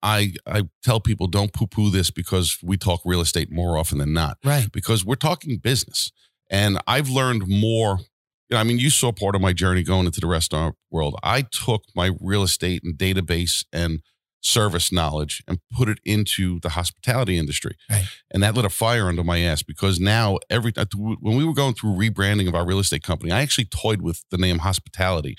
I 0.04 0.34
I 0.45 0.63
tell 0.84 1.00
people 1.00 1.28
don't 1.28 1.54
poo 1.54 1.67
poo 1.67 1.89
this 1.89 2.12
because 2.12 2.58
we 2.63 2.78
talk 2.78 3.02
real 3.06 3.21
estate 3.21 3.52
more 3.52 3.78
often 3.78 3.98
than 3.98 4.13
not 4.13 4.38
Right. 4.43 4.71
because 4.71 5.04
we're 5.06 5.15
talking 5.15 5.58
business 5.58 6.12
and 6.50 6.78
I've 6.88 7.10
learned 7.10 7.48
more. 7.48 8.00
You 8.50 8.54
know, 8.56 8.58
I 8.60 8.63
mean, 8.63 8.78
you 8.78 8.91
saw 8.91 9.12
part 9.12 9.34
of 9.36 9.41
my 9.41 9.54
journey 9.54 9.82
going 9.82 10.06
into 10.06 10.19
the 10.21 10.28
restaurant 10.28 10.76
world. 10.91 11.15
I 11.24 11.41
took 11.41 11.84
my 11.95 12.12
real 12.19 12.43
estate 12.43 12.84
and 12.84 12.95
database 12.95 13.65
and 13.74 14.02
service 14.41 14.91
knowledge 14.91 15.41
and 15.48 15.58
put 15.76 15.89
it 15.89 15.98
into 16.06 16.60
the 16.60 16.69
hospitality 16.69 17.39
industry, 17.39 17.76
Right. 17.89 18.06
and 18.30 18.43
that 18.43 18.54
lit 18.54 18.63
a 18.63 18.69
fire 18.69 19.08
under 19.08 19.24
my 19.24 19.39
ass 19.39 19.63
because 19.63 20.00
now 20.00 20.38
every 20.52 20.71
when 20.95 21.36
we 21.36 21.43
were 21.43 21.56
going 21.56 21.74
through 21.74 21.95
rebranding 21.95 22.48
of 22.48 22.54
our 22.54 22.63
real 22.63 22.78
estate 22.78 23.02
company, 23.02 23.32
I 23.32 23.41
actually 23.41 23.65
toyed 23.65 24.02
with 24.04 24.24
the 24.30 24.38
name 24.38 24.60
hospitality 24.60 25.36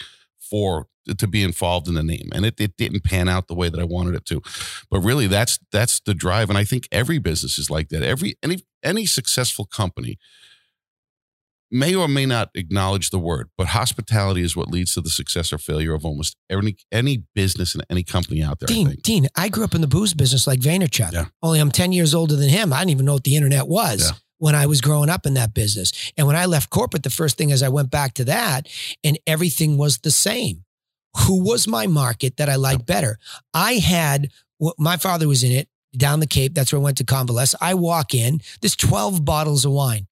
for 0.50 0.86
to 1.18 1.26
be 1.26 1.42
involved 1.42 1.86
in 1.88 1.94
the 1.94 2.02
name 2.02 2.28
and 2.34 2.44
it, 2.44 2.60
it 2.60 2.76
didn't 2.76 3.04
pan 3.04 3.28
out 3.28 3.46
the 3.46 3.54
way 3.54 3.68
that 3.68 3.80
I 3.80 3.84
wanted 3.84 4.14
it 4.14 4.24
to 4.26 4.42
but 4.90 5.00
really 5.00 5.26
that's 5.28 5.58
that's 5.70 6.00
the 6.00 6.14
drive 6.14 6.48
and 6.48 6.58
I 6.58 6.64
think 6.64 6.88
every 6.90 7.18
business 7.18 7.58
is 7.58 7.70
like 7.70 7.88
that 7.90 8.02
every 8.02 8.34
any 8.42 8.58
any 8.82 9.06
successful 9.06 9.66
company 9.66 10.18
may 11.70 11.94
or 11.94 12.08
may 12.08 12.26
not 12.26 12.50
acknowledge 12.54 13.10
the 13.10 13.18
word, 13.18 13.50
but 13.58 13.68
hospitality 13.68 14.42
is 14.42 14.56
what 14.56 14.68
leads 14.68 14.94
to 14.94 15.00
the 15.00 15.10
success 15.10 15.52
or 15.52 15.58
failure 15.58 15.94
of 15.94 16.04
almost 16.04 16.36
any 16.50 16.76
any 16.92 17.24
business 17.34 17.74
and 17.74 17.84
any 17.90 18.02
company 18.04 18.42
out 18.42 18.60
there. 18.60 18.68
I 18.70 18.72
Dean, 18.72 18.86
think. 18.88 19.02
Dean, 19.02 19.26
I 19.36 19.48
grew 19.48 19.64
up 19.64 19.74
in 19.74 19.80
the 19.80 19.88
booze 19.88 20.14
business 20.14 20.46
like 20.46 20.60
Vaynerchuk. 20.60 21.12
Yeah. 21.12 21.26
Only 21.42 21.58
I'm 21.58 21.70
10 21.72 21.92
years 21.92 22.14
older 22.14 22.36
than 22.36 22.48
him. 22.48 22.72
I 22.72 22.78
didn't 22.78 22.90
even 22.90 23.06
know 23.06 23.14
what 23.14 23.24
the 23.24 23.36
internet 23.36 23.66
was 23.66 24.02
Yeah. 24.10 24.16
When 24.38 24.54
I 24.54 24.66
was 24.66 24.80
growing 24.80 25.08
up 25.10 25.26
in 25.26 25.34
that 25.34 25.54
business. 25.54 26.12
And 26.16 26.26
when 26.26 26.36
I 26.36 26.46
left 26.46 26.70
corporate, 26.70 27.02
the 27.02 27.10
first 27.10 27.38
thing 27.38 27.50
is 27.50 27.62
I 27.62 27.68
went 27.68 27.90
back 27.90 28.14
to 28.14 28.24
that 28.24 28.68
and 29.02 29.18
everything 29.26 29.78
was 29.78 29.98
the 29.98 30.10
same. 30.10 30.64
Who 31.26 31.42
was 31.42 31.66
my 31.66 31.86
market 31.86 32.36
that 32.36 32.48
I 32.48 32.56
liked 32.56 32.84
better? 32.86 33.18
I 33.54 33.74
had, 33.74 34.30
my 34.78 34.96
father 34.98 35.26
was 35.26 35.42
in 35.42 35.52
it 35.52 35.68
down 35.96 36.20
the 36.20 36.26
Cape. 36.26 36.54
That's 36.54 36.72
where 36.72 36.80
I 36.80 36.84
went 36.84 36.98
to 36.98 37.04
convalesce. 37.04 37.54
I 37.60 37.72
walk 37.74 38.12
in, 38.14 38.40
there's 38.60 38.76
12 38.76 39.24
bottles 39.24 39.64
of 39.64 39.72
wine. 39.72 40.06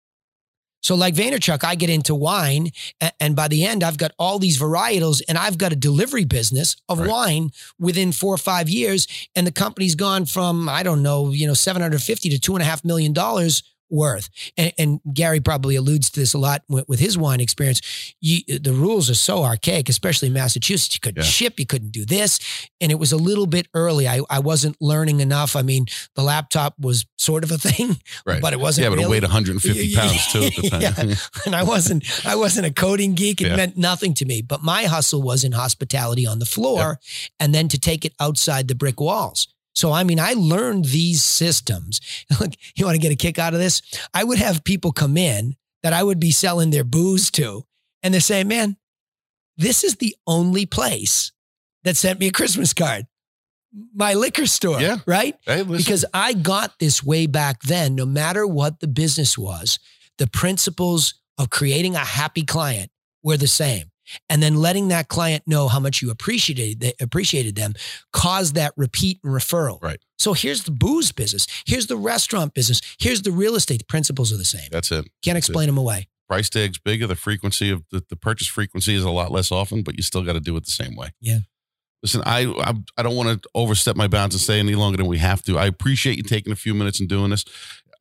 So, 0.84 0.96
like 0.96 1.14
Vaynerchuk, 1.14 1.64
I 1.64 1.76
get 1.76 1.92
into 1.92 2.16
wine, 2.16 2.72
and 3.20 3.36
by 3.36 3.48
the 3.48 3.66
end, 3.66 3.84
I've 3.84 4.00
got 4.00 4.14
all 4.18 4.40
these 4.40 4.60
varietals, 4.60 5.22
and 5.30 5.38
I've 5.38 5.60
got 5.60 5.72
a 5.72 5.76
delivery 5.76 6.26
business 6.26 6.76
of 6.90 6.98
Right. 7.00 7.08
wine 7.10 7.52
within 7.78 8.12
four 8.12 8.34
or 8.34 8.40
five 8.40 8.68
years, 8.68 9.06
and 9.36 9.46
the 9.46 9.52
company's 9.52 9.94
gone 9.94 10.26
from 10.26 10.68
I 10.68 10.82
don't 10.82 11.04
know, 11.04 11.30
you 11.30 11.46
know, 11.46 11.54
seven 11.54 11.84
hundred 11.84 12.02
fifty 12.02 12.30
to 12.30 12.40
two 12.40 12.56
and 12.56 12.64
a 12.64 12.66
half 12.66 12.84
million 12.84 13.14
dollars 13.14 13.62
worth. 13.92 14.30
And, 14.58 14.74
and 14.78 15.00
Gary 15.14 15.40
probably 15.40 15.76
alludes 15.76 16.10
to 16.12 16.20
this 16.20 16.34
a 16.34 16.38
lot 16.38 16.64
with, 16.70 16.88
with 16.88 17.00
his 17.00 17.18
wine 17.18 17.40
experience. 17.42 17.82
You, 18.22 18.40
the 18.60 18.74
rules 18.74 19.10
are 19.10 19.16
so 19.16 19.44
archaic, 19.44 19.90
especially 19.90 20.30
in 20.30 20.34
Massachusetts. 20.34 20.96
You 20.96 21.00
couldn't 21.02 21.24
Yeah. 21.24 21.30
ship, 21.30 21.60
you 21.60 21.66
couldn't 21.66 21.92
do 21.92 22.06
this, 22.06 22.40
and 22.80 22.92
it 22.92 22.96
was 23.00 23.12
a 23.12 23.18
little 23.18 23.46
bit 23.48 23.68
early. 23.74 24.08
I, 24.08 24.22
I 24.30 24.40
wasn't 24.40 24.78
learning 24.82 25.20
enough. 25.20 25.56
I 25.56 25.62
mean, 25.62 25.86
the 26.16 26.24
laptop 26.24 26.76
was 26.80 27.06
sort 27.18 27.44
of 27.44 27.52
a 27.52 27.58
thing, 27.58 27.98
Right. 28.26 28.42
but 28.42 28.54
it 28.54 28.60
wasn't. 28.60 28.84
yeah, 28.86 28.90
but 28.90 29.00
it 29.00 29.10
weighed 29.10 29.24
150 29.24 29.96
pounds 29.96 30.28
too 30.32 30.44
at 30.44 30.56
the 30.56 30.70
time. 30.70 30.82
yeah. 31.10 31.16
and 31.46 31.56
I 31.56 31.64
wasn't 31.64 32.04
I 32.26 32.36
wasn't 32.36 32.66
a 32.68 32.72
coding 32.72 33.14
geek. 33.16 33.42
It 33.42 33.48
Yeah. 33.48 33.56
meant 33.58 33.78
nothing 33.78 34.14
to 34.16 34.26
me. 34.26 34.42
But 34.42 34.64
my 34.64 34.84
hustle 34.84 35.22
was 35.22 35.44
in 35.44 35.52
hospitality 35.52 36.26
on 36.26 36.40
the 36.40 36.46
floor 36.46 37.00
and 37.40 37.54
then 37.54 37.68
to 37.68 37.78
take 37.80 38.06
it 38.06 38.14
outside 38.20 38.68
the 38.68 38.76
brick 38.76 39.00
walls. 39.00 39.48
So 39.74 39.92
I 39.92 40.04
mean, 40.04 40.20
I 40.20 40.34
learned 40.34 40.86
these 40.86 41.24
systems. 41.24 42.02
Look, 42.40 42.52
you 42.76 42.86
want 42.86 42.96
to 42.96 43.02
get 43.02 43.12
a 43.12 43.16
kick 43.16 43.40
out 43.40 43.54
of 43.54 43.60
this? 43.60 43.82
I 44.14 44.24
would 44.24 44.38
have 44.38 44.64
people 44.64 44.92
come 44.92 45.18
in 45.18 45.56
that 45.84 45.94
I 45.94 46.04
would 46.04 46.20
be 46.20 46.32
selling 46.32 46.70
their 46.70 46.84
booze 46.84 47.32
to, 47.32 47.66
and 48.04 48.14
they're 48.14 48.22
saying, 48.22 48.48
Man, 48.48 48.78
this 49.58 49.84
is 49.84 49.96
the 49.96 50.16
only 50.28 50.66
place 50.66 51.32
that 51.84 51.98
sent 51.98 52.20
me 52.20 52.28
a 52.28 52.32
Christmas 52.32 52.74
card. 52.74 53.08
My 53.96 54.14
liquor 54.16 54.48
store. 54.48 54.82
Yeah. 54.82 54.98
Right? 55.06 55.36
Hey, 55.46 55.64
because 55.64 56.04
I 56.14 56.34
got 56.34 56.78
this 56.80 57.04
way 57.04 57.26
back 57.26 57.62
then, 57.62 57.96
no 57.96 58.06
matter 58.06 58.46
what 58.46 58.82
the 58.82 58.88
business 58.88 59.38
was, 59.38 59.80
the 60.18 60.28
principles 60.28 61.16
of 61.38 61.50
creating 61.50 61.96
a 61.96 62.00
happy 62.00 62.44
client 62.44 62.92
were 63.24 63.38
the 63.38 63.48
same. 63.48 63.92
And 64.30 64.42
then 64.42 64.56
letting 64.56 64.90
that 64.90 65.08
client 65.08 65.44
know 65.48 65.68
how 65.68 65.80
much 65.80 66.02
you 66.02 66.12
appreciated 66.12 66.80
they 66.80 66.94
appreciated 67.00 67.56
them 67.56 67.74
caused 68.12 68.56
that 68.56 68.74
repeat 68.78 69.20
and 69.24 69.34
referral. 69.34 69.82
Right. 69.82 70.00
So 70.18 70.34
here's 70.34 70.64
the 70.64 70.72
booze 70.72 71.12
business. 71.12 71.48
Here's 71.66 71.88
the 71.88 71.98
restaurant 71.98 72.54
business. 72.54 72.82
Here's 73.00 73.22
the 73.22 73.32
real 73.32 73.56
estate. 73.56 73.80
The 73.80 73.86
principles 73.86 74.32
are 74.32 74.38
the 74.38 74.46
same. 74.46 74.70
that's 74.72 74.92
it. 74.92 75.08
Can't 75.24 75.38
explain 75.38 75.68
them 75.68 75.78
away. 75.78 76.08
Price 76.28 76.50
tag's 76.50 76.78
bigger. 76.78 77.08
The 77.08 77.16
frequency 77.16 77.70
of 77.72 77.84
the, 77.92 78.04
the 78.10 78.16
purchase 78.16 78.48
frequency 78.48 78.96
is 78.96 79.04
a 79.04 79.10
lot 79.10 79.32
less 79.32 79.52
often, 79.52 79.82
but 79.84 79.96
you 79.98 80.04
still 80.04 80.24
got 80.24 80.34
to 80.34 80.40
do 80.40 80.56
it 80.56 80.66
the 80.66 80.72
same 80.72 80.96
way. 80.96 81.10
Yeah. 81.20 81.40
Listen, 82.04 82.22
I 82.26 82.46
I, 82.46 82.74
I 82.98 83.04
don't 83.04 83.16
want 83.16 83.42
to 83.44 83.50
overstep 83.54 83.96
my 83.96 84.08
bounds 84.08 84.34
and 84.36 84.42
stay 84.42 84.60
any 84.60 84.76
longer 84.76 84.98
than 84.98 85.08
we 85.08 85.18
have 85.18 85.44
to. 85.44 85.58
I 85.58 85.66
appreciate 85.66 86.18
you 86.18 86.24
taking 86.24 86.54
a 86.54 86.56
few 86.56 86.74
minutes 86.74 87.00
and 87.00 87.10
doing 87.10 87.32
this. 87.32 87.44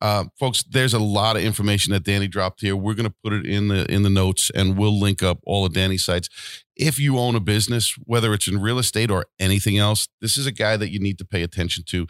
Uh, 0.01 0.25
folks, 0.39 0.63
there's 0.63 0.95
a 0.95 0.99
lot 0.99 1.35
of 1.35 1.43
information 1.43 1.93
that 1.93 2.03
Danny 2.03 2.27
dropped 2.27 2.61
here. 2.61 2.75
We're 2.75 2.95
going 2.95 3.09
to 3.09 3.15
put 3.23 3.33
it 3.33 3.45
in 3.45 3.67
the 3.67 3.85
in 3.91 4.01
the 4.01 4.09
notes, 4.09 4.49
and 4.55 4.77
we'll 4.77 4.99
link 4.99 5.21
up 5.21 5.39
all 5.45 5.65
of 5.65 5.73
Danny's 5.73 6.03
sites. 6.03 6.27
If 6.75 6.99
you 6.99 7.19
own 7.19 7.35
a 7.35 7.39
business, 7.39 7.95
whether 8.05 8.33
it's 8.33 8.47
in 8.47 8.59
real 8.59 8.79
estate 8.79 9.11
or 9.11 9.27
anything 9.39 9.77
else, 9.77 10.07
this 10.19 10.37
is 10.37 10.47
a 10.47 10.51
guy 10.51 10.75
that 10.77 10.91
you 10.91 10.99
need 10.99 11.19
to 11.19 11.25
pay 11.25 11.43
attention 11.43 11.83
to, 11.89 12.07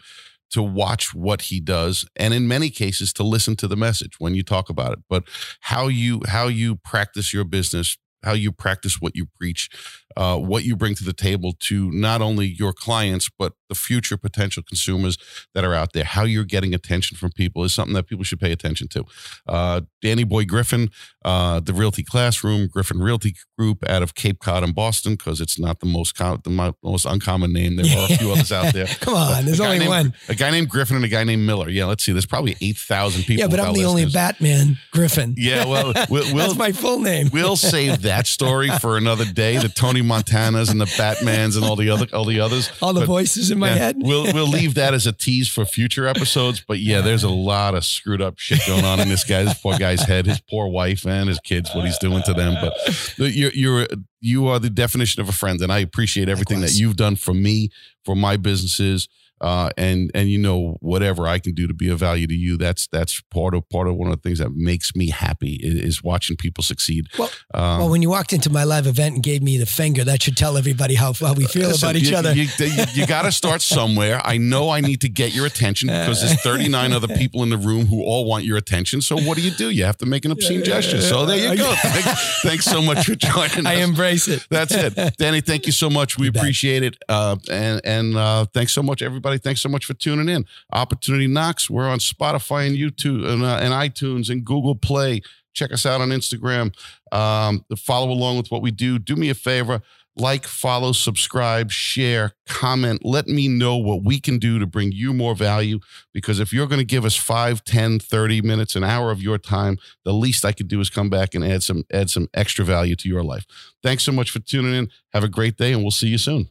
to 0.52 0.62
watch 0.62 1.14
what 1.14 1.42
he 1.42 1.60
does, 1.60 2.06
and 2.16 2.32
in 2.32 2.48
many 2.48 2.70
cases, 2.70 3.12
to 3.14 3.22
listen 3.22 3.56
to 3.56 3.68
the 3.68 3.76
message 3.76 4.14
when 4.18 4.34
you 4.34 4.42
talk 4.42 4.70
about 4.70 4.92
it. 4.92 5.00
But 5.10 5.24
how 5.60 5.88
you 5.88 6.22
how 6.26 6.48
you 6.48 6.76
practice 6.76 7.34
your 7.34 7.44
business, 7.44 7.98
how 8.22 8.32
you 8.32 8.52
practice 8.52 9.00
what 9.00 9.14
you 9.16 9.26
preach, 9.38 9.68
uh, 10.16 10.36
what 10.36 10.64
you 10.64 10.76
bring 10.76 10.94
to 10.94 11.04
the 11.04 11.12
table 11.12 11.54
to 11.58 11.90
not 11.90 12.20
only 12.22 12.46
your 12.46 12.72
clients 12.72 13.30
but 13.38 13.54
the 13.68 13.74
future 13.74 14.18
potential 14.18 14.62
consumers 14.62 15.16
that 15.54 15.64
are 15.64 15.72
out 15.74 15.94
there. 15.94 16.04
How 16.04 16.24
you're 16.24 16.44
getting 16.44 16.74
attention 16.74 17.16
from 17.16 17.30
people 17.32 17.64
is 17.64 17.72
something 17.72 17.94
that 17.94 18.06
people 18.06 18.22
should 18.22 18.38
pay 18.38 18.52
attention 18.52 18.86
to. 18.88 19.04
Uh, 19.48 19.80
Danny 20.02 20.24
Boy 20.24 20.44
Griffin, 20.44 20.90
uh, 21.24 21.60
the 21.60 21.72
Realty 21.72 22.02
Classroom, 22.02 22.66
Griffin 22.68 22.98
Realty 23.00 23.34
Group 23.58 23.88
out 23.88 24.02
of 24.02 24.14
Cape 24.14 24.40
Cod 24.40 24.62
in 24.62 24.72
Boston, 24.72 25.14
because 25.14 25.40
it's 25.40 25.58
not 25.58 25.80
the 25.80 25.86
most 25.86 26.14
com- 26.14 26.40
the 26.44 26.50
mo- 26.50 26.76
most 26.82 27.06
uncommon 27.06 27.52
name. 27.54 27.76
There 27.76 27.86
are 27.98 28.08
a 28.12 28.16
few 28.18 28.30
others 28.32 28.52
out 28.52 28.74
there. 28.74 28.86
Come 29.00 29.14
on, 29.14 29.46
there's 29.46 29.60
only 29.60 29.78
named- 29.78 29.88
one. 29.88 30.14
A 30.28 30.34
guy 30.34 30.50
named 30.50 30.68
Griffin 30.68 30.96
and 30.96 31.04
a 31.04 31.08
guy 31.08 31.24
named 31.24 31.46
Miller. 31.46 31.70
Yeah, 31.70 31.86
let's 31.86 32.04
see. 32.04 32.12
There's 32.12 32.26
probably 32.26 32.56
eight 32.60 32.76
thousand 32.76 33.22
people. 33.22 33.40
Yeah, 33.40 33.46
but 33.48 33.58
I'm 33.58 33.72
the 33.72 33.84
only. 33.86 34.04
Batman 34.04 34.76
Griffin. 34.90 35.34
Yeah, 35.38 35.64
well, 35.64 35.94
we'll, 36.10 36.24
we'll 36.34 36.48
That's 36.48 36.58
my 36.58 36.72
full 36.72 37.00
name. 37.00 37.30
we'll 37.32 37.56
save 37.56 38.02
that 38.02 38.11
story 38.26 38.68
for 38.68 38.96
another 38.96 39.24
day. 39.24 39.56
The 39.58 39.68
Tony 39.68 40.02
Montanas 40.02 40.70
and 40.70 40.80
the 40.80 40.86
Batmans 40.86 41.56
and 41.56 41.64
all 41.64 41.76
the 41.76 41.90
other 41.90 42.06
all 42.12 42.24
the 42.24 42.40
others. 42.40 42.70
All 42.80 42.92
the 42.92 43.00
But, 43.00 43.06
voices 43.06 43.50
in 43.50 43.58
my 43.58 43.68
yeah, 43.68 43.74
head. 43.74 43.96
We'll 43.98 44.32
we'll 44.32 44.48
leave 44.48 44.74
that 44.74 44.94
as 44.94 45.06
a 45.06 45.12
tease 45.12 45.48
for 45.48 45.64
future 45.64 46.06
episodes. 46.06 46.64
But 46.66 46.78
yeah, 46.78 47.00
there's 47.00 47.24
a 47.24 47.30
lot 47.30 47.74
of 47.74 47.84
screwed 47.84 48.22
up 48.22 48.38
shit 48.38 48.60
going 48.66 48.84
on 48.84 49.00
in 49.00 49.08
this 49.08 49.24
guy, 49.24 49.44
this 49.44 49.58
poor 49.58 49.78
guy's 49.78 50.02
head, 50.02 50.26
his 50.26 50.40
poor 50.40 50.68
wife 50.68 51.06
and 51.06 51.28
his 51.28 51.40
kids, 51.40 51.70
what 51.74 51.84
he's 51.84 51.98
doing 51.98 52.22
to 52.24 52.34
them. 52.34 52.56
But 52.60 52.74
you're 53.18 53.52
you're 53.52 53.88
you 54.20 54.46
are 54.48 54.58
the 54.58 54.70
definition 54.70 55.20
of 55.20 55.28
a 55.28 55.32
friend, 55.32 55.60
and 55.60 55.72
I 55.72 55.78
appreciate 55.80 56.28
everything 56.28 56.60
that 56.60 56.74
you've 56.74 56.96
done 56.96 57.16
for 57.16 57.34
me, 57.34 57.70
for 58.04 58.14
my 58.14 58.36
businesses. 58.36 59.08
Uh, 59.42 59.70
and 59.76 60.10
and 60.14 60.30
you 60.30 60.38
know 60.38 60.76
whatever 60.80 61.26
I 61.26 61.38
can 61.38 61.52
do 61.54 61.66
to 61.66 61.74
be 61.74 61.88
of 61.88 61.98
value 61.98 62.26
to 62.26 62.34
you, 62.34 62.56
that's 62.56 62.86
that's 62.86 63.20
part 63.30 63.54
of 63.54 63.68
part 63.68 63.88
of 63.88 63.96
one 63.96 64.10
of 64.10 64.16
the 64.16 64.22
things 64.22 64.38
that 64.38 64.52
makes 64.54 64.94
me 64.94 65.10
happy 65.10 65.54
is, 65.56 65.74
is 65.82 66.04
watching 66.04 66.36
people 66.36 66.62
succeed. 66.62 67.06
Well- 67.18 67.30
um, 67.54 67.78
Well, 67.80 67.88
when 67.90 68.02
you 68.02 68.10
walked 68.10 68.32
into 68.32 68.50
my 68.50 68.64
live 68.64 68.86
event 68.86 69.14
and 69.14 69.22
gave 69.22 69.42
me 69.42 69.58
the 69.58 69.66
finger, 69.66 70.04
that 70.04 70.22
should 70.22 70.36
tell 70.36 70.56
everybody 70.56 70.94
how, 70.94 71.12
how 71.12 71.34
we 71.34 71.44
feel 71.46 71.68
Listen, 71.68 71.88
about 71.88 71.96
each 71.96 72.10
you, 72.10 72.16
other. 72.16 72.32
You, 72.32 72.46
you, 72.94 73.06
got 73.06 73.22
to 73.22 73.32
start 73.32 73.60
somewhere. 73.62 74.20
I 74.24 74.38
know 74.38 74.70
I 74.70 74.80
need 74.80 75.00
to 75.02 75.08
get 75.08 75.34
your 75.34 75.46
attention 75.46 75.88
because 75.88 76.20
there's 76.20 76.40
39 76.42 76.92
other 76.92 77.08
people 77.08 77.42
in 77.42 77.50
the 77.50 77.58
room 77.58 77.86
who 77.86 78.02
all 78.02 78.24
want 78.24 78.44
your 78.44 78.56
attention. 78.56 79.00
So 79.02 79.16
what 79.20 79.36
do 79.36 79.42
you 79.42 79.50
do? 79.50 79.70
You 79.70 79.84
have 79.84 79.98
to 79.98 80.06
make 80.06 80.24
an 80.24 80.30
obscene 80.30 80.64
gesture. 80.64 81.00
So 81.00 81.26
there 81.26 81.36
you 81.36 81.56
go. 81.56 81.74
Thanks, 81.82 82.42
thanks 82.42 82.64
so 82.64 82.80
much 82.80 83.06
for 83.06 83.14
joining 83.14 83.66
I 83.66 83.76
us. 83.76 83.88
embrace 83.88 84.28
it. 84.28 84.46
That's 84.50 84.72
it, 84.74 85.16
Danny. 85.18 85.40
Thank 85.40 85.66
you 85.66 85.72
so 85.72 85.90
much. 85.90 86.18
We 86.18 86.26
You 86.26 86.32
appreciate 86.34 86.82
it, 86.82 86.96
uh, 87.08 87.36
and 87.50 87.80
and 87.84 88.16
uh, 88.16 88.46
thanks 88.54 88.72
so 88.72 88.82
much, 88.82 89.02
everybody. 89.32 89.42
Thanks 89.42 89.60
so 89.60 89.68
much 89.68 89.84
for 89.84 89.94
tuning 89.94 90.28
in. 90.28 90.44
Opportunity 90.72 91.26
knocks. 91.26 91.70
We're 91.70 91.88
on 91.88 91.98
Spotify 91.98 92.66
and 92.66 92.76
YouTube 92.76 93.26
and, 93.26 93.42
uh, 93.42 93.58
and 93.60 93.72
iTunes 93.72 94.30
and 94.30 94.44
Google 94.44 94.74
Play. 94.74 95.22
Check 95.54 95.72
us 95.72 95.86
out 95.86 96.00
on 96.00 96.10
Instagram. 96.10 96.74
Um, 97.12 97.64
follow 97.76 98.10
along 98.10 98.36
with 98.38 98.50
what 98.50 98.62
we 98.62 98.70
do. 98.70 98.98
Do 98.98 99.16
me 99.16 99.30
a 99.30 99.34
favor. 99.34 99.82
Like, 100.14 100.46
follow, 100.46 100.92
subscribe, 100.92 101.70
share, 101.70 102.32
comment. 102.46 103.02
Let 103.02 103.28
me 103.28 103.48
know 103.48 103.78
what 103.78 104.04
we 104.04 104.20
can 104.20 104.38
do 104.38 104.58
to 104.58 104.66
bring 104.66 104.92
you 104.92 105.14
more 105.14 105.34
value. 105.34 105.80
Because 106.12 106.38
if 106.38 106.52
you're 106.52 106.66
going 106.66 106.80
to 106.80 106.84
give 106.84 107.06
us 107.06 107.16
5, 107.16 107.64
10, 107.64 107.98
30 107.98 108.42
minutes, 108.42 108.76
an 108.76 108.84
hour 108.84 109.10
of 109.10 109.22
your 109.22 109.38
time, 109.38 109.78
the 110.04 110.12
least 110.12 110.44
I 110.44 110.52
could 110.52 110.68
do 110.68 110.80
is 110.80 110.90
come 110.90 111.08
back 111.08 111.34
and 111.34 111.42
add 111.42 111.62
some 111.62 111.84
add 111.90 112.10
some 112.10 112.28
extra 112.34 112.62
value 112.62 112.94
to 112.96 113.08
your 113.08 113.22
life. 113.22 113.46
Thanks 113.82 114.02
so 114.02 114.12
much 114.12 114.30
for 114.30 114.40
tuning 114.40 114.74
in. 114.74 114.90
Have 115.14 115.24
a 115.24 115.28
great 115.28 115.56
day, 115.56 115.72
and 115.72 115.80
we'll 115.80 115.90
see 115.90 116.08
you 116.08 116.18
soon. 116.18 116.50